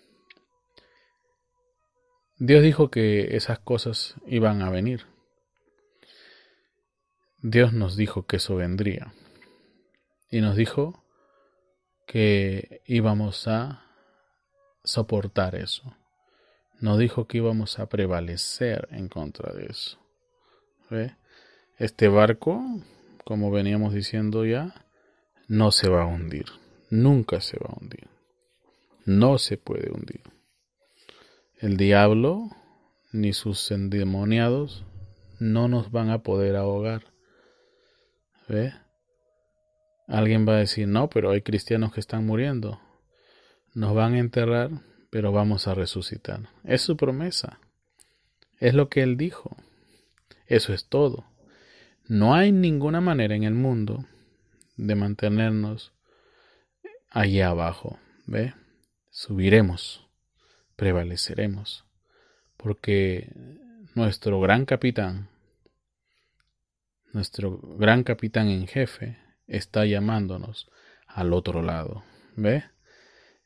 [2.46, 5.06] Dios dijo que esas cosas iban a venir.
[7.42, 9.14] Dios nos dijo que eso vendría.
[10.30, 11.06] Y nos dijo
[12.06, 13.86] que íbamos a
[14.84, 15.96] soportar eso.
[16.82, 19.98] Nos dijo que íbamos a prevalecer en contra de eso.
[21.78, 22.62] Este barco,
[23.24, 24.86] como veníamos diciendo ya,
[25.48, 26.48] no se va a hundir.
[26.90, 28.10] Nunca se va a hundir.
[29.06, 30.33] No se puede hundir.
[31.64, 32.50] El diablo
[33.14, 34.84] ni sus endemoniados
[35.40, 37.06] no nos van a poder ahogar.
[38.50, 38.74] ¿Ve?
[40.06, 42.82] Alguien va a decir, no, pero hay cristianos que están muriendo.
[43.74, 44.72] Nos van a enterrar,
[45.10, 46.50] pero vamos a resucitar.
[46.66, 47.62] Es su promesa.
[48.60, 49.56] Es lo que él dijo.
[50.48, 51.24] Eso es todo.
[52.10, 54.04] No hay ninguna manera en el mundo
[54.76, 55.94] de mantenernos
[57.10, 58.00] allá abajo.
[58.26, 58.54] ¿Ve?
[59.12, 60.03] Subiremos,
[60.76, 61.86] prevaleceremos,
[62.58, 63.32] porque
[63.96, 65.30] nuestro gran capitán,
[67.12, 69.18] nuestro gran capitán en jefe,
[69.48, 70.70] está llamándonos
[71.08, 72.04] al otro lado.
[72.36, 72.64] ¿Ve?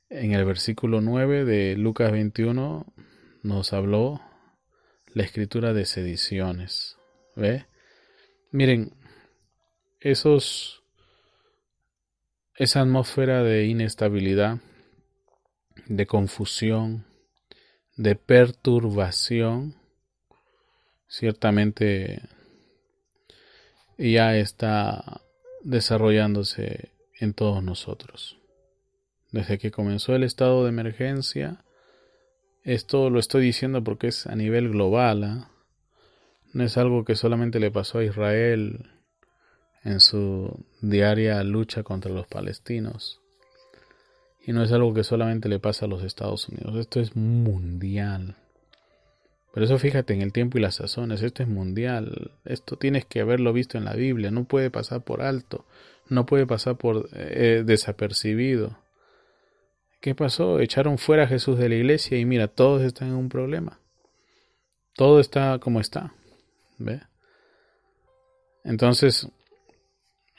[0.09, 2.85] En el versículo 9 de Lucas 21
[3.43, 4.21] nos habló
[5.13, 6.97] la escritura de sediciones.
[7.35, 7.65] ¿Ve?
[8.51, 8.93] Miren,
[9.99, 10.77] esos
[12.57, 14.59] esa atmósfera de inestabilidad,
[15.85, 17.05] de confusión,
[17.97, 19.75] de perturbación,
[21.07, 22.21] ciertamente
[23.97, 25.21] ya está
[25.63, 28.37] desarrollándose en todos nosotros.
[29.31, 31.63] Desde que comenzó el estado de emergencia,
[32.63, 35.51] esto lo estoy diciendo porque es a nivel global, ¿ah?
[36.53, 38.91] no es algo que solamente le pasó a Israel
[39.83, 43.21] en su diaria lucha contra los palestinos.
[44.47, 48.37] Y no es algo que solamente le pasa a los Estados Unidos, esto es mundial.
[49.53, 53.19] Por eso fíjate en el tiempo y las sazones, esto es mundial, esto tienes que
[53.19, 55.65] haberlo visto en la Biblia, no puede pasar por alto,
[56.07, 58.77] no puede pasar por eh, desapercibido.
[59.99, 60.61] ¿Qué pasó?
[60.61, 63.81] Echaron fuera a Jesús de la iglesia y mira, todos están en un problema.
[64.93, 66.13] Todo está como está.
[66.77, 67.01] ¿Ve?
[68.63, 69.27] Entonces,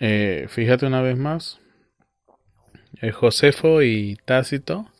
[0.00, 1.60] eh, fíjate una vez más,
[3.12, 4.90] Josefo y Tácito,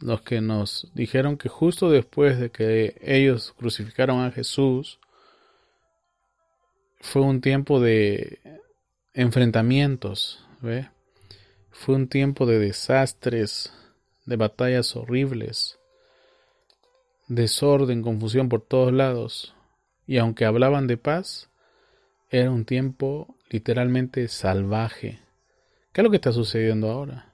[0.00, 4.98] los que nos dijeron que justo después de que ellos crucificaron a Jesús,
[7.00, 8.40] fue un tiempo de
[9.14, 10.88] enfrentamientos, ¿ve?
[11.70, 13.72] Fue un tiempo de desastres,
[14.24, 15.78] de batallas horribles,
[17.28, 19.54] desorden, confusión por todos lados.
[20.06, 21.50] Y aunque hablaban de paz,
[22.30, 25.25] era un tiempo literalmente salvaje.
[25.96, 27.32] ¿Qué es lo que está sucediendo ahora?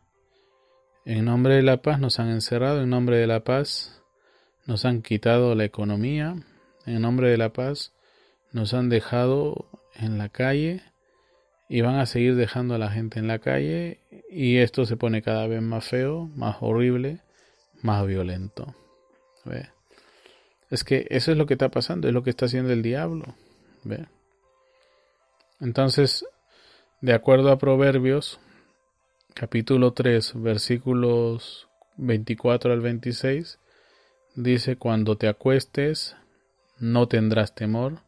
[1.05, 4.05] En nombre de la paz nos han encerrado, en nombre de la paz
[4.67, 6.37] nos han quitado la economía,
[6.87, 7.93] en nombre de la paz
[8.53, 10.81] nos han dejado en la calle
[11.69, 13.99] y van a seguir dejando a la gente en la calle
[14.31, 17.19] y esto se pone cada vez más feo, más horrible,
[17.83, 18.77] más violento.
[20.71, 23.25] Es que eso es lo que está pasando, es lo que está haciendo el diablo.
[23.83, 24.07] ¿Ve?
[25.61, 26.25] Entonces,
[27.01, 28.39] de acuerdo a Proverbios,
[29.35, 33.59] capítulo 3, versículos 24 al 26,
[34.35, 36.17] dice, cuando te acuestes,
[36.79, 38.01] no tendrás temor,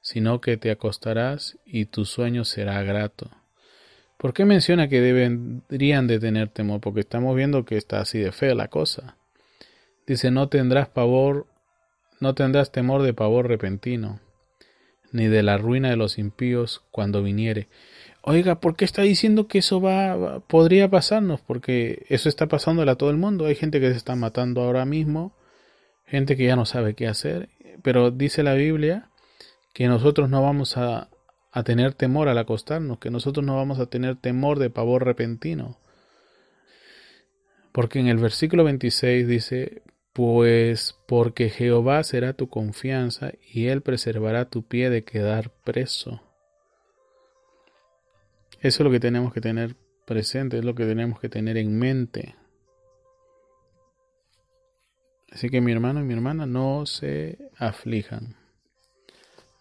[0.00, 3.30] sino que te acostarás y tu sueño será grato.
[4.16, 6.80] ¿Por qué menciona que deberían de tener temor?
[6.80, 9.16] Porque estamos viendo que está así de fea la cosa.
[10.06, 11.46] Dice, no tendrás pavor,
[12.20, 14.20] no tendrás temor de pavor repentino,
[15.10, 17.68] ni de la ruina de los impíos cuando viniere.
[18.24, 21.40] Oiga, ¿por qué está diciendo que eso va, podría pasarnos?
[21.40, 23.46] Porque eso está pasándole a todo el mundo.
[23.46, 25.36] Hay gente que se está matando ahora mismo,
[26.06, 27.48] gente que ya no sabe qué hacer,
[27.82, 29.10] pero dice la Biblia
[29.74, 31.08] que nosotros no vamos a,
[31.64, 35.78] tener temor al acostarnos, que nosotros no vamos a tener temor de pavor repentino.
[37.72, 44.44] Porque en el versículo 26 dice, pues porque Jehová será tu confianza y él preservará
[44.48, 46.22] tu pie de quedar preso.
[48.62, 49.74] Eso es lo que tenemos que tener
[50.06, 52.36] presente, es lo que tenemos que tener en mente.
[55.32, 58.36] Así que mi hermano y mi hermana no se aflijan,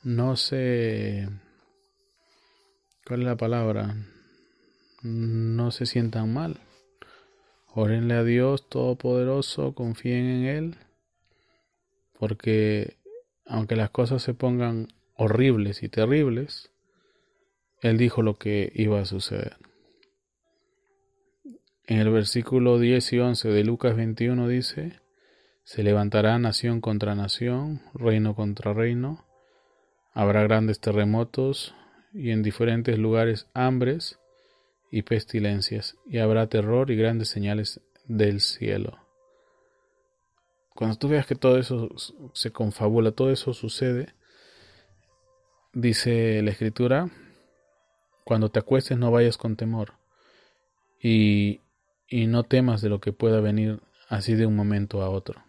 [0.03, 1.27] no se...
[3.03, 3.95] ¿Cuál es la palabra?
[5.01, 6.59] No se sientan mal.
[7.73, 10.75] Órenle a Dios Todopoderoso, confíen en Él,
[12.19, 12.97] porque
[13.47, 16.70] aunque las cosas se pongan horribles y terribles,
[17.81, 19.57] Él dijo lo que iba a suceder.
[21.87, 24.99] En el versículo 10 y 11 de Lucas 21 dice,
[25.63, 29.25] se levantará nación contra nación, reino contra reino,
[30.13, 31.75] habrá grandes terremotos
[32.13, 34.19] y en diferentes lugares hambres
[34.91, 38.99] y pestilencias, y habrá terror y grandes señales del cielo.
[40.75, 41.89] Cuando tú veas que todo eso
[42.33, 44.13] se confabula, todo eso sucede,
[45.73, 47.09] dice la escritura,
[48.23, 49.93] cuando te acuestes no vayas con temor
[50.99, 51.61] y,
[52.07, 55.43] y no temas de lo que pueda venir así de un momento a otro.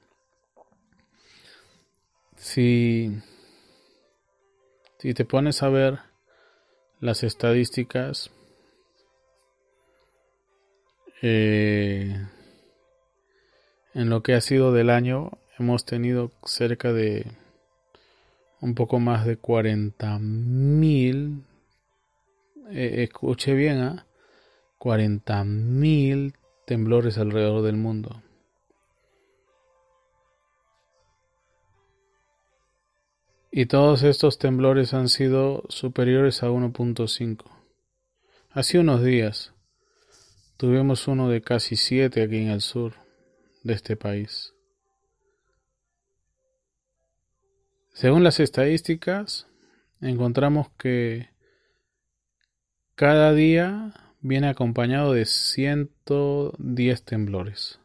[2.36, 3.18] Si,
[4.98, 6.00] si te pones a ver
[7.00, 8.30] las estadísticas,
[11.22, 12.26] eh,
[13.94, 17.26] en lo que ha sido del año hemos tenido cerca de
[18.60, 21.44] un poco más de 40 mil,
[22.72, 24.06] eh, escuche bien, ¿ah?
[24.78, 26.34] 40 mil
[26.66, 28.22] temblores alrededor del mundo.
[33.50, 37.44] Y todos estos temblores han sido superiores a 1.5.
[38.50, 39.52] Hace unos días
[40.62, 42.94] Tuvimos uno de casi siete aquí en el sur
[43.64, 44.54] de este país.
[47.92, 49.48] Según las estadísticas,
[50.00, 51.30] encontramos que
[53.02, 57.80] cada día viene acompañado de 110 temblores.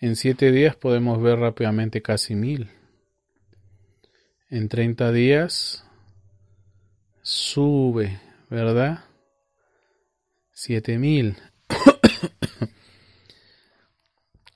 [0.00, 2.68] En siete días podemos ver rápidamente casi mil.
[4.50, 5.86] En 30 días
[7.22, 8.20] sube,
[8.50, 9.02] ¿verdad?
[10.52, 11.38] 7000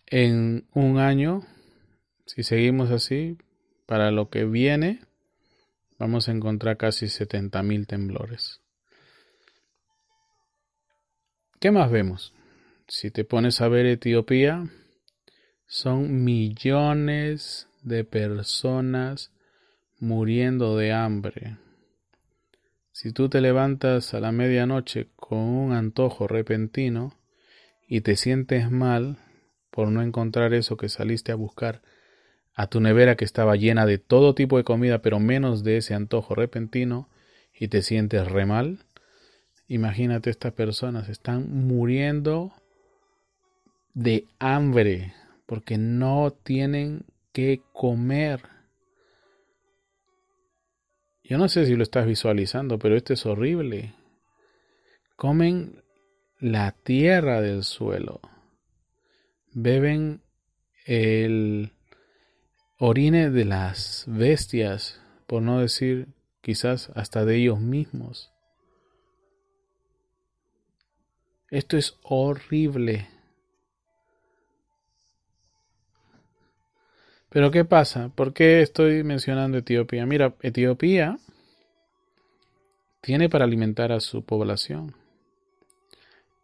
[0.09, 1.47] en un año,
[2.27, 3.39] si seguimos así,
[3.87, 5.08] para lo que viene,
[5.99, 8.61] vamos a encontrar casi 70.000 temblores.
[11.61, 12.33] ¿Qué más vemos?
[12.87, 14.69] Si te pones a ver Etiopía,
[15.67, 19.33] son millones de personas
[19.99, 21.59] muriendo de hambre.
[22.93, 27.19] Si tú te levantas a la medianoche con un antojo repentino
[27.87, 29.19] y te sientes mal
[29.71, 31.83] por no encontrar eso que saliste a buscar
[32.59, 35.95] a tu nevera que estaba llena de todo tipo de comida, pero menos de ese
[35.95, 37.09] antojo repentino,
[37.55, 38.81] y te sientes re mal,
[39.69, 42.53] imagínate estas personas están muriendo
[43.95, 45.15] de hambre
[45.47, 48.43] porque no tienen que comer.
[51.23, 53.95] Yo no sé si lo estás visualizando, pero esto es horrible.
[55.15, 55.85] Comen
[56.41, 58.21] la tierra del suelo.
[59.53, 60.23] Beben
[60.85, 61.71] el
[62.79, 66.09] orine de las bestias, por no decir
[66.41, 68.31] quizás hasta de ellos mismos.
[71.51, 73.09] Esto es horrible.
[77.31, 78.11] Pero ¿qué pasa?
[78.15, 80.07] ¿Por qué estoy mencionando Etiopía?
[80.07, 81.19] Mira, Etiopía
[83.01, 84.95] tiene para alimentar a su población,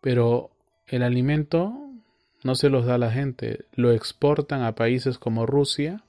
[0.00, 0.50] pero
[0.86, 1.74] el alimento
[2.42, 6.02] no se los da a la gente, lo exportan a países como Rusia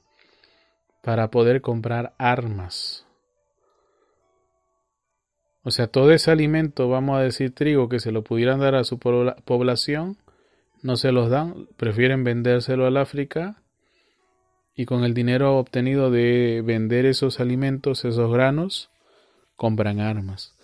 [1.05, 3.05] para poder comprar armas.
[5.61, 8.83] O sea, todo ese alimento, vamos a decir trigo, que se lo pudieran dar a
[8.83, 10.17] su población,
[10.81, 13.61] no se los dan, prefieren vendérselo al África
[14.75, 18.89] y con el dinero obtenido de vender esos alimentos, esos granos,
[19.55, 20.55] compran armas.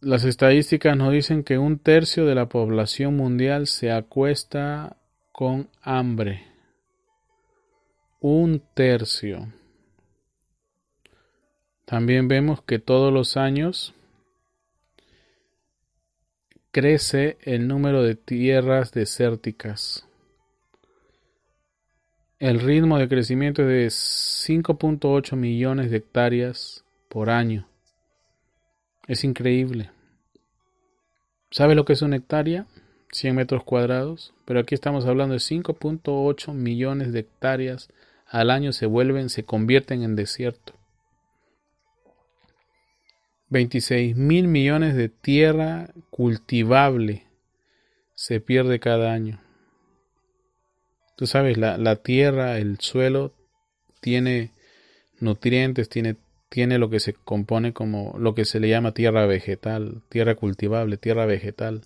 [0.00, 4.96] Las estadísticas nos dicen que un tercio de la población mundial se acuesta
[5.30, 6.53] con hambre.
[8.26, 9.52] Un tercio.
[11.84, 13.92] También vemos que todos los años
[16.70, 20.08] crece el número de tierras desérticas.
[22.38, 27.68] El ritmo de crecimiento es de 5.8 millones de hectáreas por año.
[29.06, 29.90] Es increíble.
[31.50, 32.64] ¿Sabe lo que es una hectárea?
[33.12, 34.32] 100 metros cuadrados.
[34.46, 37.90] Pero aquí estamos hablando de 5.8 millones de hectáreas
[38.34, 40.74] al año se vuelven, se convierten en desierto.
[43.50, 47.28] 26 mil millones de tierra cultivable
[48.16, 49.40] se pierde cada año.
[51.16, 53.32] Tú sabes, la, la tierra, el suelo,
[54.00, 54.50] tiene
[55.20, 56.16] nutrientes, tiene,
[56.48, 60.96] tiene lo que se compone como lo que se le llama tierra vegetal, tierra cultivable,
[60.96, 61.82] tierra vegetal.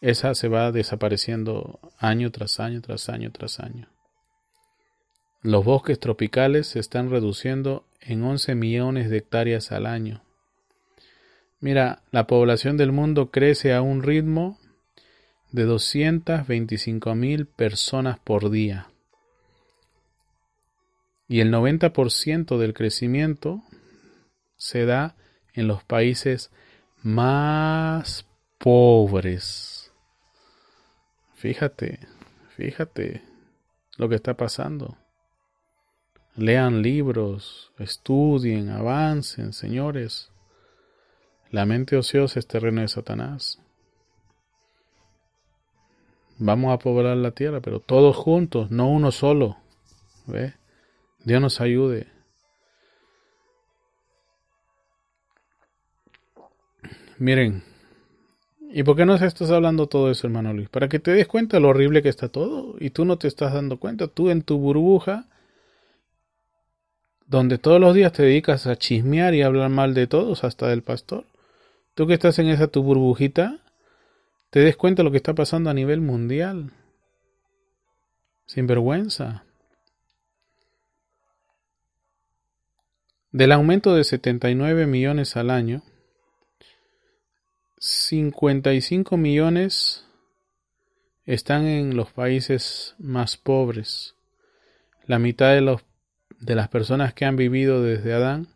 [0.00, 3.90] Esa se va desapareciendo año tras año, tras año, tras año.
[5.42, 10.22] Los bosques tropicales se están reduciendo en 11 millones de hectáreas al año.
[11.60, 14.58] Mira, la población del mundo crece a un ritmo
[15.50, 18.90] de 225 mil personas por día.
[21.26, 23.62] Y el 90% del crecimiento
[24.56, 25.16] se da
[25.54, 26.50] en los países
[27.02, 28.26] más
[28.58, 29.92] pobres.
[31.34, 32.00] Fíjate,
[32.56, 33.22] fíjate
[33.96, 34.99] lo que está pasando.
[36.36, 40.30] Lean libros, estudien, avancen, señores.
[41.50, 43.60] La mente ociosa es terreno de Satanás.
[46.38, 49.58] Vamos a poblar la tierra, pero todos juntos, no uno solo.
[50.26, 50.54] ¿Ve?
[51.24, 52.06] Dios nos ayude.
[57.18, 57.62] Miren,
[58.70, 60.70] ¿y por qué no se estás hablando todo eso, hermano Luis?
[60.70, 63.52] Para que te des cuenta lo horrible que está todo y tú no te estás
[63.52, 64.06] dando cuenta.
[64.06, 65.28] Tú en tu burbuja
[67.30, 70.82] donde todos los días te dedicas a chismear y hablar mal de todos, hasta del
[70.82, 71.26] pastor.
[71.94, 73.60] Tú que estás en esa tu burbujita,
[74.50, 76.72] te des cuenta de lo que está pasando a nivel mundial.
[78.46, 79.44] Sin vergüenza.
[83.30, 85.84] Del aumento de 79 millones al año,
[87.78, 90.04] 55 millones
[91.26, 94.16] están en los países más pobres.
[95.06, 95.84] La mitad de los
[96.40, 98.48] de las personas que han vivido desde Adán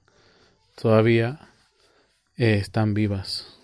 [0.74, 1.48] todavía
[2.36, 3.58] eh, están vivas.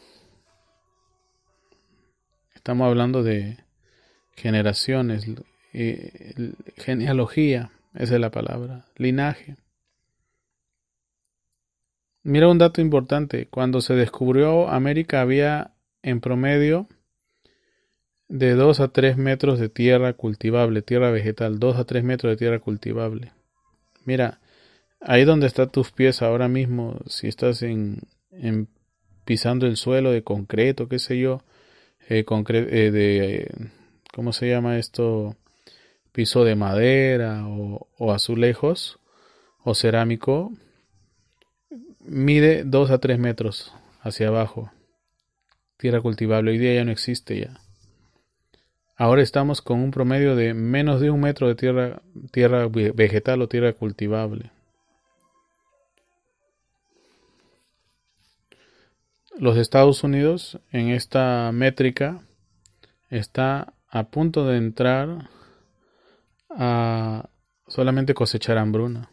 [2.54, 3.58] Estamos hablando de
[4.36, 5.26] generaciones,
[5.72, 9.56] eh, genealogía, esa es la palabra, linaje.
[12.22, 16.86] Mira un dato importante, cuando se descubrió América había en promedio
[18.28, 22.36] de 2 a 3 metros de tierra cultivable, tierra vegetal, 2 a 3 metros de
[22.36, 23.32] tierra cultivable.
[24.04, 24.40] Mira,
[25.00, 28.00] ahí donde están tus pies ahora mismo, si estás en,
[29.24, 31.42] pisando el suelo de concreto, qué sé yo,
[32.08, 33.54] eh, eh, de,
[34.12, 35.36] ¿cómo se llama esto?
[36.12, 38.98] Piso de madera o, o azulejos
[39.62, 40.52] o cerámico,
[42.00, 44.72] mide 2 a 3 metros hacia abajo.
[45.76, 47.60] Tierra cultivable, hoy día ya no existe ya.
[49.00, 53.48] Ahora estamos con un promedio de menos de un metro de tierra, tierra vegetal o
[53.48, 54.50] tierra cultivable.
[59.38, 62.20] Los Estados Unidos en esta métrica
[63.08, 65.30] está a punto de entrar
[66.50, 67.30] a
[67.68, 69.08] solamente cosechar hambruna.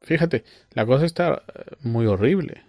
[0.00, 1.44] Fíjate, la cosa está
[1.82, 2.67] muy horrible.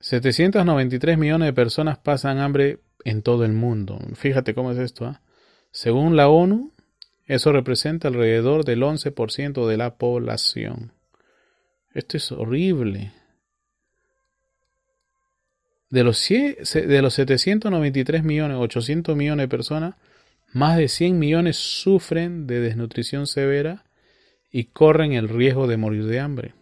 [0.00, 3.98] 793 millones de personas pasan hambre en todo el mundo.
[4.14, 5.06] Fíjate cómo es esto.
[5.06, 5.22] ¿ah?
[5.70, 6.72] Según la ONU,
[7.26, 10.92] eso representa alrededor del 11% de la población.
[11.94, 13.12] Esto es horrible.
[15.88, 19.94] De los, de los 793 millones, 800 millones de personas,
[20.52, 23.84] más de 100 millones sufren de desnutrición severa
[24.50, 26.54] y corren el riesgo de morir de hambre.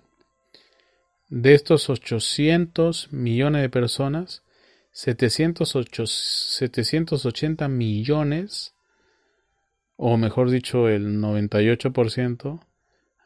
[1.28, 4.42] De estos 800 millones de personas,
[4.92, 8.74] 780 millones,
[9.96, 12.60] o mejor dicho, el 98%,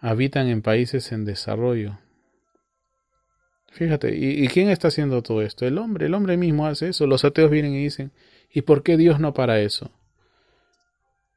[0.01, 1.99] habitan en países en desarrollo.
[3.71, 5.67] Fíjate, ¿y, quién está haciendo todo esto?
[5.67, 7.07] El hombre, el hombre mismo hace eso.
[7.07, 8.13] Los ateos vienen y dicen,
[8.51, 9.93] ¿y por qué Dios no para eso?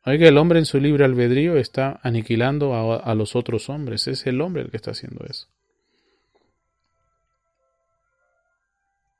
[0.05, 4.07] Oiga, el hombre en su libre albedrío está aniquilando a los otros hombres.
[4.07, 5.47] Es el hombre el que está haciendo eso.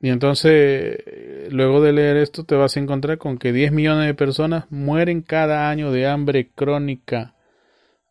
[0.02, 0.98] Y entonces,
[1.52, 5.22] luego de leer esto, te vas a encontrar con que 10 millones de personas mueren
[5.22, 7.36] cada año de hambre crónica.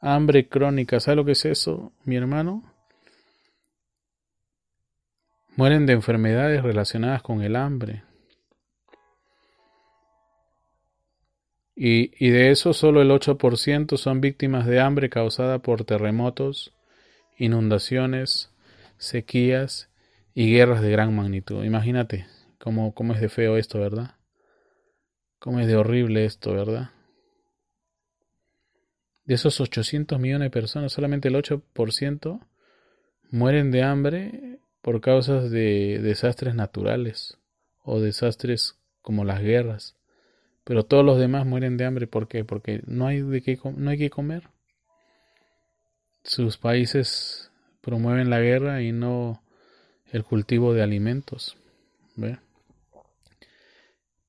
[0.00, 1.00] Hambre crónica.
[1.00, 2.62] ¿Sabes lo que es eso, mi hermano?
[5.56, 8.04] Mueren de enfermedades relacionadas con el hambre.
[11.74, 16.72] Y, y de eso solo el 8% son víctimas de hambre causada por terremotos,
[17.36, 18.52] inundaciones,
[18.96, 19.89] sequías
[20.34, 21.64] y guerras de gran magnitud.
[21.64, 22.26] Imagínate
[22.58, 24.16] cómo, cómo es de feo esto, ¿verdad?
[25.38, 26.90] Cómo es de horrible esto, ¿verdad?
[29.24, 32.40] De esos 800 millones de personas, solamente el 8%
[33.30, 37.38] mueren de hambre por causas de desastres naturales
[37.82, 39.96] o desastres como las guerras.
[40.64, 42.06] Pero todos los demás mueren de hambre.
[42.06, 42.44] ¿Por qué?
[42.44, 44.48] Porque no hay, de qué, no hay que comer.
[46.22, 47.50] Sus países
[47.80, 49.42] promueven la guerra y no
[50.12, 51.56] el cultivo de alimentos.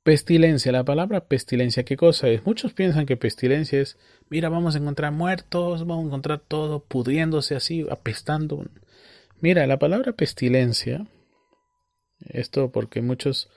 [0.04, 2.46] Pestilencia, la palabra pestilencia, ¿qué cosa es?
[2.46, 3.98] Muchos piensan que pestilencia es,
[4.30, 8.66] mira, vamos a encontrar muertos, vamos a encontrar todo pudriéndose así, apestando.
[9.42, 11.06] Mira, la palabra pestilencia,
[12.30, 13.50] esto porque muchos,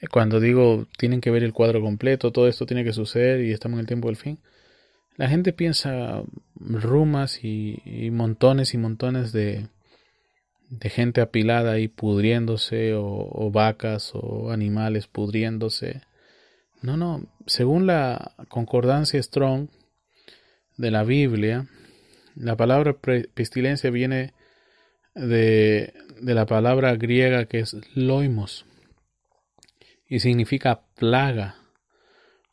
[0.00, 3.52] eh, cuando digo tienen que ver el cuadro completo, todo esto tiene que suceder y
[3.52, 4.38] estamos en el tiempo del fin,
[5.16, 6.22] la gente piensa
[6.54, 9.66] rumas y montones y montones de,
[10.72, 16.00] de gente apilada ahí pudriéndose o, vacas o animales pudriéndose.
[16.80, 19.68] No, no, según la concordancia Strong
[20.78, 21.68] de la Biblia,
[22.34, 22.96] la palabra
[23.34, 24.32] pestilencia viene
[25.14, 25.92] de,
[26.22, 28.64] de la palabra griega que es loimos
[30.08, 31.56] y significa plaga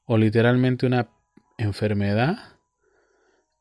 [0.03, 1.09] o literalmente una
[1.57, 2.37] enfermedad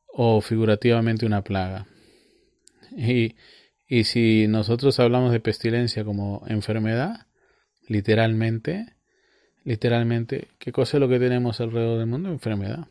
[0.07, 1.87] o figurativamente una plaga.
[2.91, 3.35] Y
[3.89, 7.25] y si nosotros hablamos de pestilencia como enfermedad,
[7.87, 8.93] literalmente,
[9.63, 12.29] literalmente, ¿qué cosa es lo que tenemos alrededor del mundo?
[12.29, 12.87] Enfermedad.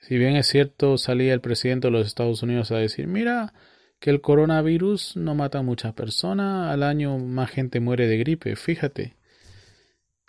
[0.00, 3.54] Si bien es cierto, salía el presidente de los Estados Unidos a decir, mira,
[4.00, 8.54] que el coronavirus no mata a muchas personas, al año más gente muere de gripe.
[8.54, 9.16] Fíjate,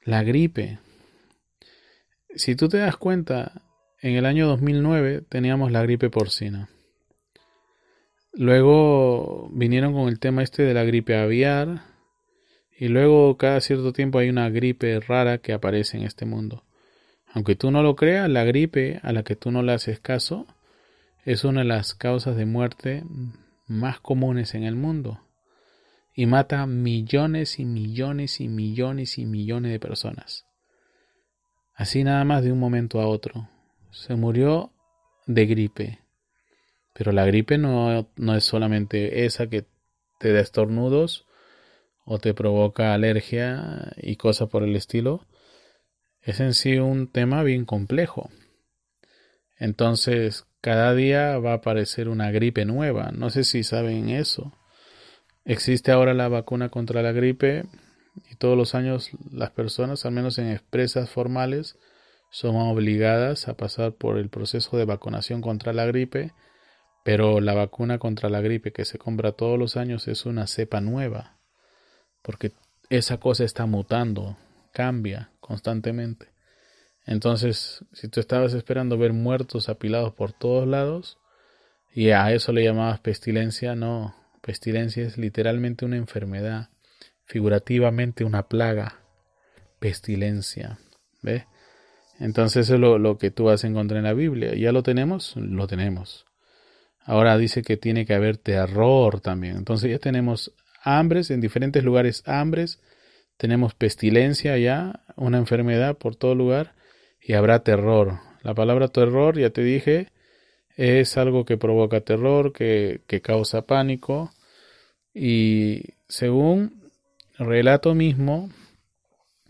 [0.05, 0.79] la gripe.
[2.33, 3.63] Si tú te das cuenta,
[4.01, 6.69] en el año 2009 teníamos la gripe porcina.
[8.37, 11.81] Luego vinieron con el tema este de la gripe aviar.
[12.77, 16.63] Y luego cada cierto tiempo hay una gripe rara que aparece en este mundo.
[17.33, 20.45] Aunque tú no lo creas, la gripe a la que tú no le haces caso
[21.25, 23.03] es una de las causas de muerte
[23.65, 25.19] más comunes en el mundo.
[26.13, 30.45] Y mata millones y millones y millones y millones de personas.
[31.73, 33.49] Así nada más de un momento a otro.
[33.89, 34.71] Se murió
[35.25, 36.06] de gripe.
[36.97, 39.65] Pero la gripe no, no es solamente esa que
[40.17, 41.27] te da estornudos
[42.05, 45.27] o te provoca alergia y cosas por el estilo.
[46.21, 48.31] Es en sí un tema bien complejo.
[49.59, 53.11] Entonces, cada día va a aparecer una gripe nueva.
[53.11, 54.53] No sé si saben eso.
[55.45, 57.65] Existe ahora la vacuna contra la gripe
[58.27, 61.77] y todos los años las personas, al menos en expresas formales,
[62.31, 66.33] son obligadas a pasar por el proceso de vacunación contra la gripe
[67.07, 70.81] pero la vacuna contra la gripe que se compra todos los años es una cepa
[70.81, 71.37] nueva,
[72.21, 72.51] porque
[72.89, 74.35] esa cosa está mutando,
[74.73, 76.33] cambia constantemente.
[77.05, 81.17] Entonces, si tú estabas esperando ver muertos apilados por todos lados,
[81.93, 86.71] y a eso le llamabas pestilencia, no, pestilencia es literalmente una enfermedad,
[87.23, 88.99] figurativamente una plaga,
[89.79, 90.77] pestilencia,
[91.21, 91.45] ¿ves?
[92.19, 94.55] Entonces eso es lo, lo que tú vas a encontrar en la Biblia.
[94.55, 95.37] ¿Ya lo tenemos?
[95.37, 96.26] Lo tenemos.
[97.07, 99.55] Ahora dice que tiene que haber terror también.
[99.55, 100.53] Entonces ya tenemos
[100.83, 102.81] hambres en diferentes lugares, hambres,
[103.37, 106.75] tenemos pestilencia ya, una enfermedad por todo lugar
[107.21, 108.19] y habrá terror.
[108.43, 110.09] La palabra terror, ya te dije,
[110.75, 114.33] es algo que provoca terror, que, que causa pánico
[115.13, 116.91] y según
[117.39, 118.49] relato mismo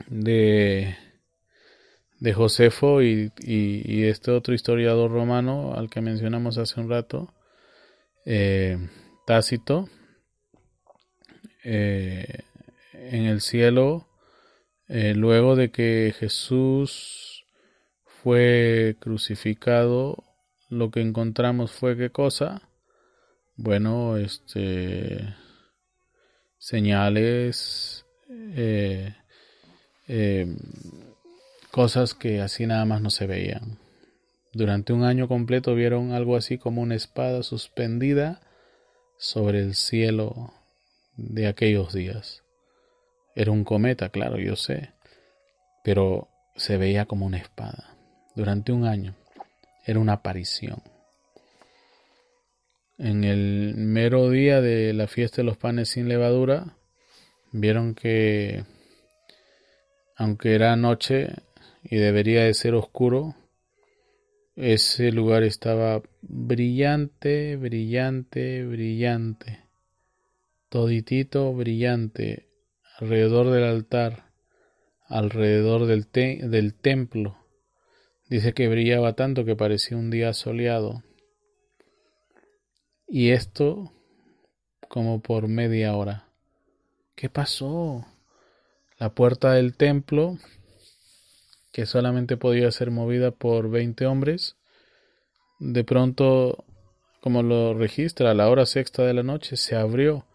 [0.06, 0.96] de,
[2.20, 7.34] de Josefo y, y este otro historiador romano al que mencionamos hace un rato,
[8.30, 8.78] eh,
[9.26, 9.88] Tácito,
[11.64, 12.44] eh,
[12.92, 14.10] en el cielo,
[14.90, 17.46] eh, luego de que Jesús
[18.04, 20.26] fue crucificado,
[20.70, 22.70] lo que encontramos fue qué cosa?
[23.56, 25.34] Bueno, este
[26.58, 28.06] señales,
[31.72, 33.87] cosas que así nada más no se veían.
[34.58, 38.42] Durante un año completo vieron algo así como una espada suspendida
[39.16, 40.52] sobre el cielo
[41.16, 42.42] de aquellos días.
[43.36, 44.94] Era un cometa, claro, yo sé,
[45.84, 47.96] pero se veía como una espada.
[48.34, 49.14] Durante un año
[49.86, 50.82] era una aparición.
[52.98, 56.78] En el mero día de la fiesta de los panes sin levadura,
[57.52, 58.64] vieron que,
[60.16, 61.28] aunque era noche
[61.84, 63.36] y debería de ser oscuro,
[64.58, 69.64] ese lugar estaba brillante, brillante, brillante.
[70.70, 72.50] toditito brillante
[72.98, 74.32] alrededor del altar,
[75.06, 77.38] alrededor del, del templo.
[78.30, 81.04] Dice que brillaba tanto que parecía un día soleado.
[83.08, 83.94] Y esto
[84.90, 86.30] como por media hora.
[87.16, 88.08] ¿Qué pasó?
[88.98, 90.40] La puerta del templo,
[91.78, 94.58] que solamente podía ser movida por 20 hombres,
[95.60, 96.66] de pronto,
[97.22, 100.26] como lo registra a la hora sexta de la noche, se abrió,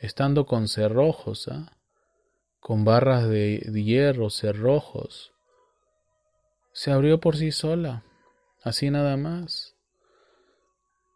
[0.00, 1.76] estando con cerrojos, ¿ah?
[2.60, 5.32] con barras de hierro, cerrojos.
[6.72, 8.04] Se abrió por sí sola,
[8.62, 9.74] así nada más.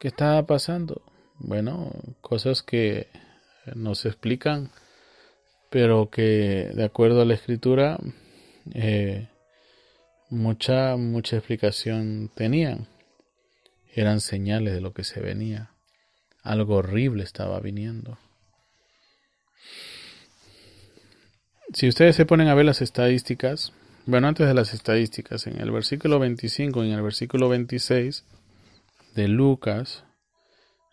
[0.00, 1.00] ¿Qué estaba pasando?
[1.38, 3.06] Bueno, cosas que
[3.76, 4.72] nos explican,
[5.70, 8.00] pero que de acuerdo a la escritura,
[8.74, 9.28] eh,
[10.30, 12.88] mucha, mucha explicación tenían.
[13.94, 15.70] Eran señales de lo que se venía.
[16.42, 18.18] Algo horrible estaba viniendo.
[21.72, 23.72] Si ustedes se ponen a ver las estadísticas,
[24.06, 28.24] bueno, antes de las estadísticas, en el versículo 25 y en el versículo 26
[29.14, 30.04] de Lucas,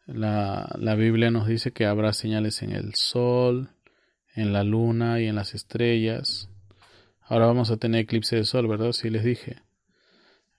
[0.08, 3.70] la, la Biblia nos dice que habrá señales en el sol,
[4.36, 6.50] en la luna y en las estrellas.
[7.26, 8.92] Ahora vamos a tener eclipse de sol, ¿verdad?
[8.92, 9.58] Sí les dije.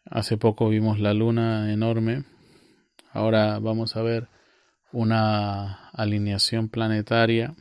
[0.05, 2.25] Hace poco vimos la luna enorme.
[3.12, 4.29] Ahora vamos a ver
[4.93, 7.55] una alineación planetaria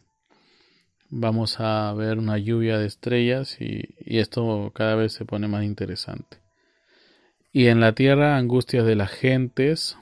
[1.15, 6.37] vamos a ver una lluvia de estrellas y, esto cada vez se pone más interesante.
[7.51, 9.95] Y en la tierra angustias de las gentes,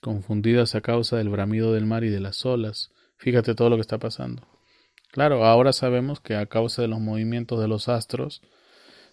[0.00, 2.90] confundidas a causa del bramido del mar y de las olas.
[3.18, 4.42] Fíjate todo lo que está pasando.
[5.10, 8.42] Claro, ahora sabemos que a causa de los movimientos de los astros,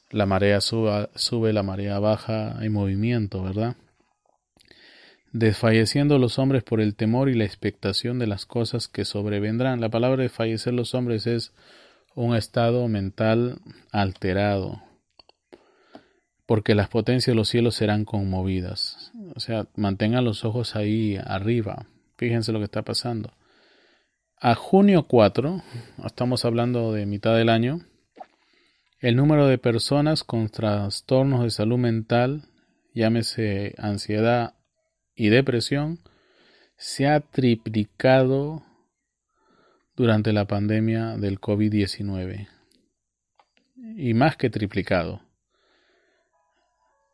[0.09, 3.75] la marea sube, la marea baja, hay movimiento, ¿verdad?
[5.35, 9.81] desfalleciendo los hombres por el temor y la expectación de las cosas que sobrevendrán.
[9.81, 11.51] La palabra desfallecer los hombres es
[12.15, 13.59] un estado mental
[13.91, 14.81] alterado,
[16.45, 19.11] porque las potencias de los cielos serán conmovidas.
[19.35, 21.85] O sea, mantengan los ojos ahí arriba.
[22.15, 23.33] Fíjense lo que está pasando.
[24.47, 25.63] A junio 4,
[26.05, 27.79] estamos hablando de mitad del año,
[28.99, 32.43] el número de personas con trastornos de salud mental,
[32.93, 34.53] llámese ansiedad,
[35.15, 35.97] y depresión
[36.77, 38.61] se ha triplicado
[39.95, 42.47] durante la pandemia del COVID-19
[43.97, 45.21] y más que triplicado.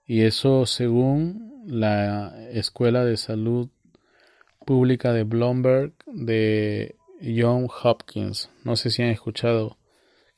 [0.06, 3.70] Y eso según la Escuela de Salud
[4.66, 8.50] Pública de Bloomberg de John Hopkins.
[8.64, 9.78] No sé si han escuchado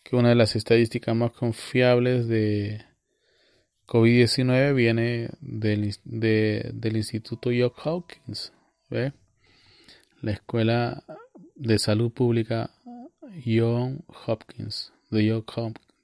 [0.03, 2.85] que una de las estadísticas más confiables de
[3.87, 8.53] COVID-19 viene del, del Instituto John Hopkins,
[8.89, 9.13] ¿ve?
[10.21, 11.03] la Escuela
[11.55, 12.71] de Salud Pública
[13.45, 15.43] John Hopkins, de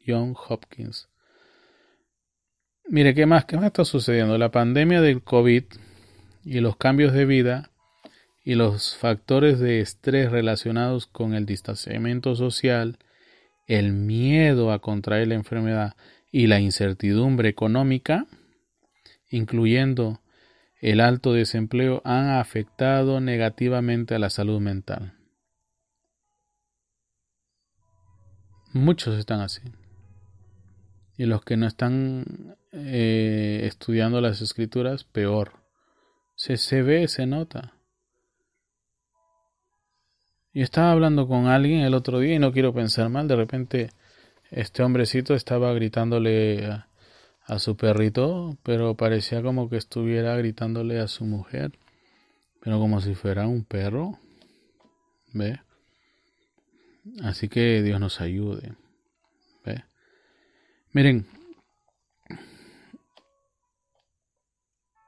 [0.05, 1.07] John Hopkins.
[2.87, 4.37] Mire, ¿qué más, ¿qué más está sucediendo?
[4.37, 5.63] La pandemia del COVID
[6.43, 7.68] y los cambios de vida
[8.49, 12.97] y los factores de estrés relacionados con el distanciamiento social,
[13.67, 15.95] el miedo a contraer la enfermedad
[16.31, 18.25] y la incertidumbre económica,
[19.29, 20.21] incluyendo
[20.81, 25.13] el alto desempleo, han afectado negativamente a la salud mental.
[28.73, 29.61] Muchos están así.
[31.17, 35.51] Y los que no están eh, estudiando las escrituras, peor.
[36.33, 37.75] Se, se ve, se nota.
[40.51, 43.89] Yo estaba hablando con alguien el otro día y no quiero pensar mal, de repente
[44.49, 51.25] este hombrecito estaba gritándole a, su perrito, pero parecía como que estuviera gritándole a su
[51.25, 51.71] mujer,
[52.61, 54.19] pero como si fuera un perro.
[55.33, 55.59] ¿Ve?
[57.23, 58.73] Así que Dios nos ayude.
[59.65, 59.83] ¿Ve?
[60.93, 61.25] Miren,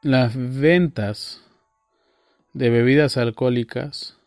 [0.02, 1.44] las ventas
[2.54, 4.21] de bebidas alcohólicas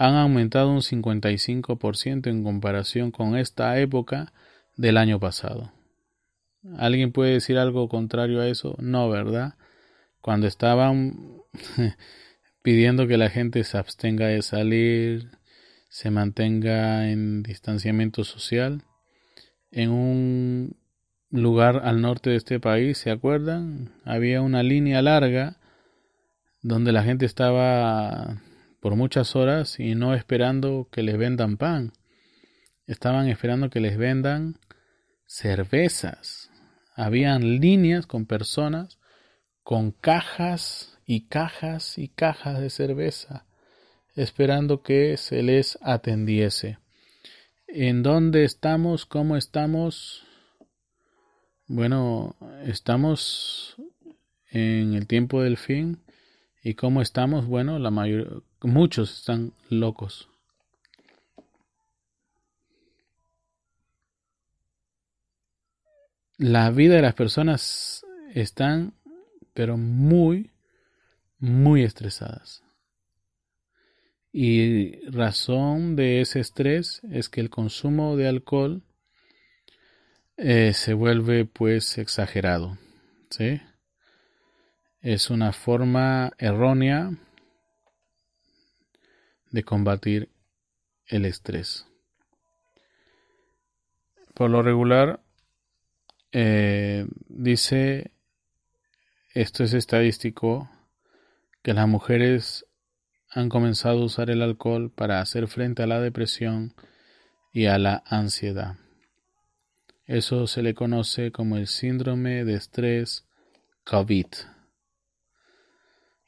[0.00, 4.32] han aumentado un 55% en comparación con esta época
[4.74, 5.74] del año pasado.
[6.78, 8.76] ¿Alguien puede decir algo contrario a eso?
[8.78, 9.56] No, ¿verdad?
[10.22, 11.42] Cuando estaban
[12.62, 15.32] pidiendo que la gente se abstenga de salir,
[15.90, 18.84] se mantenga en distanciamiento social,
[19.70, 20.76] en un
[21.28, 23.92] lugar al norte de este país, ¿se acuerdan?
[24.06, 25.58] Había una línea larga
[26.62, 28.40] donde la gente estaba
[28.80, 31.92] por muchas horas y no esperando que les vendan pan.
[32.86, 34.58] Estaban esperando que les vendan
[35.26, 36.50] cervezas.
[36.94, 38.98] Habían líneas con personas
[39.62, 43.46] con cajas y cajas y cajas de cerveza
[44.14, 46.78] esperando que se les atendiese.
[47.66, 49.06] ¿En dónde estamos?
[49.06, 50.24] ¿Cómo estamos?
[51.66, 53.76] Bueno, estamos
[54.50, 56.02] en el tiempo del fin.
[56.62, 57.46] ¿Y cómo estamos?
[57.46, 60.28] Bueno, la mayor, muchos están locos.
[66.36, 68.94] La vida de las personas están,
[69.52, 70.50] pero muy,
[71.38, 72.62] muy estresadas.
[74.32, 78.82] Y razón de ese estrés es que el consumo de alcohol
[80.36, 82.78] eh, se vuelve pues exagerado.
[83.28, 83.60] ¿sí?
[85.02, 87.10] Es una forma errónea
[89.50, 90.30] de combatir
[91.06, 91.86] el estrés.
[94.34, 95.20] Por lo regular,
[96.32, 98.12] eh, dice,
[99.34, 100.70] esto es estadístico,
[101.62, 102.66] que las mujeres
[103.30, 106.74] han comenzado a usar el alcohol para hacer frente a la depresión
[107.52, 108.76] y a la ansiedad.
[110.06, 113.28] Eso se le conoce como el síndrome de estrés
[113.84, 114.26] COVID.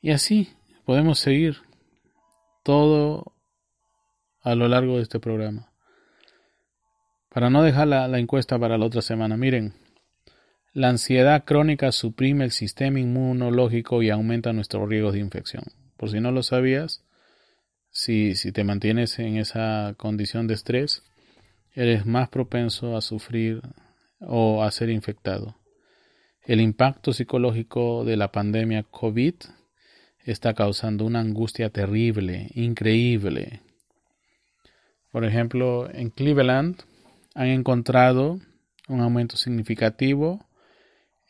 [0.01, 0.53] Y así
[0.85, 1.63] podemos seguir
[2.63, 3.35] todo
[4.41, 5.73] a lo largo de este programa.
[7.29, 9.73] Para no dejar la, la encuesta para la otra semana, miren,
[10.75, 15.65] la ansiedad crónica suprime el sistema inmunológico y aumenta nuestros riesgos de infección.
[15.97, 17.05] Por si no lo sabías,
[17.91, 21.03] si, si te mantienes en esa condición de estrés,
[21.75, 23.61] eres más propenso a sufrir
[24.21, 25.57] o a ser infectado.
[26.43, 29.35] El impacto psicológico de la pandemia COVID
[30.25, 33.61] está causando una angustia terrible, increíble.
[35.11, 36.83] Por ejemplo, en Cleveland
[37.35, 38.41] han encontrado
[38.89, 40.47] un aumento significativo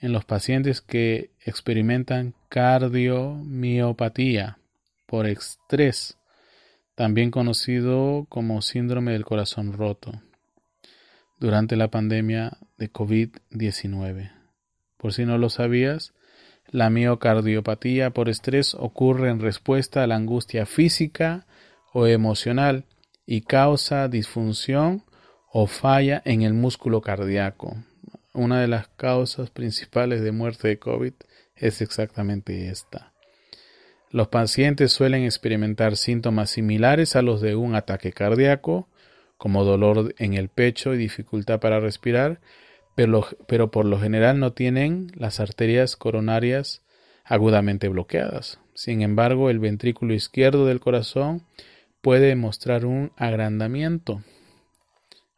[0.00, 4.58] en los pacientes que experimentan cardiomiopatía
[5.06, 6.18] por estrés,
[6.94, 10.12] también conocido como síndrome del corazón roto,
[11.38, 14.32] durante la pandemia de COVID-19.
[14.96, 16.14] Por si no lo sabías,
[16.72, 21.46] la miocardiopatía por estrés ocurre en respuesta a la angustia física
[21.92, 22.86] o emocional
[23.26, 25.04] y causa disfunción
[25.52, 27.76] o falla en el músculo cardíaco.
[28.32, 31.12] Una de las causas principales de muerte de COVID
[31.56, 33.12] es exactamente esta.
[34.10, 38.88] Los pacientes suelen experimentar síntomas similares a los de un ataque cardíaco,
[39.36, 42.40] como dolor en el pecho y dificultad para respirar,
[42.94, 46.82] pero, pero, por lo general no tienen las arterias coronarias
[47.24, 48.58] agudamente bloqueadas.
[48.74, 51.42] Sin embargo, el ventrículo izquierdo del corazón
[52.00, 54.22] puede mostrar un agrandamiento.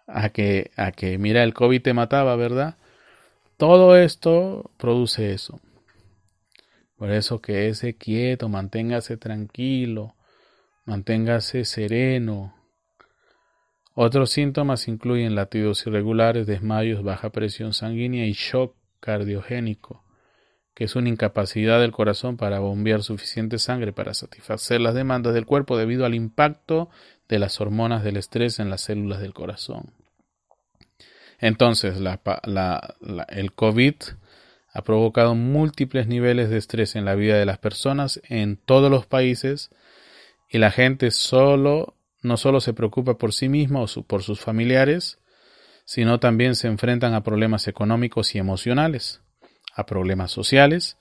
[0.07, 2.77] A que, a que, mira, el COVID te mataba, ¿verdad?
[3.57, 5.61] Todo esto produce eso.
[6.97, 10.15] Por eso que ese quieto, manténgase tranquilo,
[10.85, 12.55] manténgase sereno.
[13.95, 20.05] Otros síntomas incluyen latidos irregulares, desmayos, baja presión sanguínea y shock cardiogénico,
[20.75, 25.47] que es una incapacidad del corazón para bombear suficiente sangre para satisfacer las demandas del
[25.47, 26.91] cuerpo debido al impacto
[27.29, 29.93] de las hormonas del estrés en las células del corazón.
[31.39, 31.97] Entonces,
[33.29, 33.95] el COVID
[34.73, 39.07] ha provocado múltiples niveles de estrés en la vida de las personas en todos los
[39.07, 39.71] países
[40.49, 41.95] y la gente solo
[42.25, 45.19] no solo se preocupa por sí misma o por sus familiares,
[45.85, 49.21] sino también se enfrentan a problemas económicos y emocionales,
[49.75, 50.97] a problemas sociales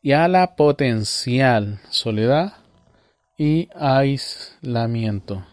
[0.00, 2.54] y a la potencial soledad
[3.36, 5.46] y aislamiento.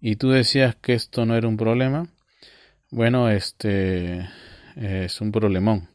[0.00, 2.08] Y tú decías que esto no era un problema.
[2.90, 4.28] Bueno, este
[4.76, 5.88] es un problemón.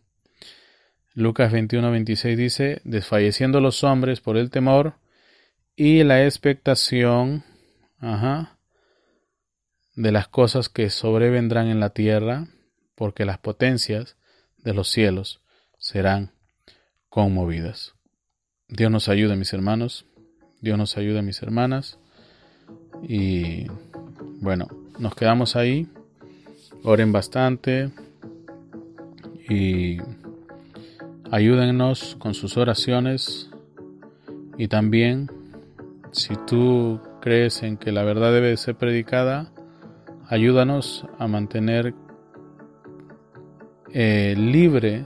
[1.14, 4.96] Lucas 21, 26 dice, desfalleciendo los hombres por el temor
[5.76, 7.44] y la expectación
[9.96, 12.48] de las cosas que sobrevendrán en la tierra,
[12.96, 14.18] porque las potencias
[14.58, 15.42] de los cielos
[15.78, 16.34] serán
[17.10, 17.96] conmovidas.
[18.68, 20.06] Dios nos ayude, mis hermanos.
[20.62, 22.00] Dios nos ayude, mis hermanas.
[23.02, 23.68] Y
[24.42, 24.68] bueno,
[25.00, 25.88] nos quedamos ahí.
[26.84, 27.92] Oren bastante.
[29.50, 30.00] Y
[31.32, 33.52] Ayúdennos con sus oraciones
[34.58, 35.30] y también
[36.12, 39.52] si tú crees en que la verdad debe ser predicada,
[40.28, 41.94] ayúdanos a mantener
[43.94, 45.06] eh, libre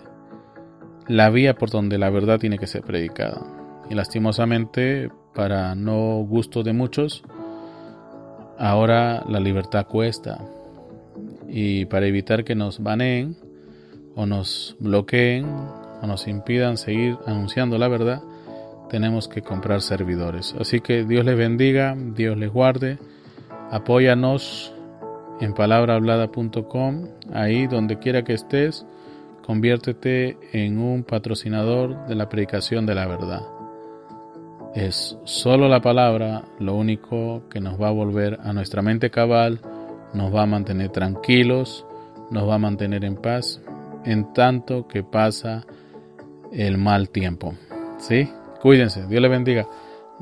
[1.07, 3.41] la vía por donde la verdad tiene que ser predicada.
[3.89, 7.23] Y lastimosamente, para no gusto de muchos,
[8.57, 10.39] ahora la libertad cuesta.
[11.47, 13.35] Y para evitar que nos baneen
[14.15, 15.45] o nos bloqueen,
[16.07, 18.21] nos impidan seguir anunciando la verdad,
[18.93, 20.53] tenemos que comprar servidores.
[20.59, 22.99] Así que Dios les bendiga, Dios les guarde.
[23.71, 24.71] Apóyanos
[25.41, 28.85] en palabrahablada.com, ahí donde quiera que estés,
[29.43, 33.41] conviértete en un patrocinador de la predicación de la verdad.
[34.75, 39.59] Es solo la palabra lo único que nos va a volver a nuestra mente cabal,
[40.13, 41.83] nos va a mantener tranquilos,
[42.29, 43.59] nos va a mantener en paz,
[44.05, 45.65] en tanto que pasa
[46.51, 47.55] el mal tiempo.
[47.97, 48.29] ¿Sí?
[48.63, 49.67] Cuídense, Dios les bendiga.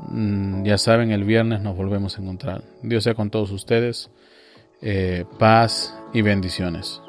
[0.08, 2.64] Mm, ya saben, el viernes nos volvemos a encontrar.
[2.82, 4.10] Dios sea con todos ustedes.
[4.80, 7.00] Eh, paz y bendiciones.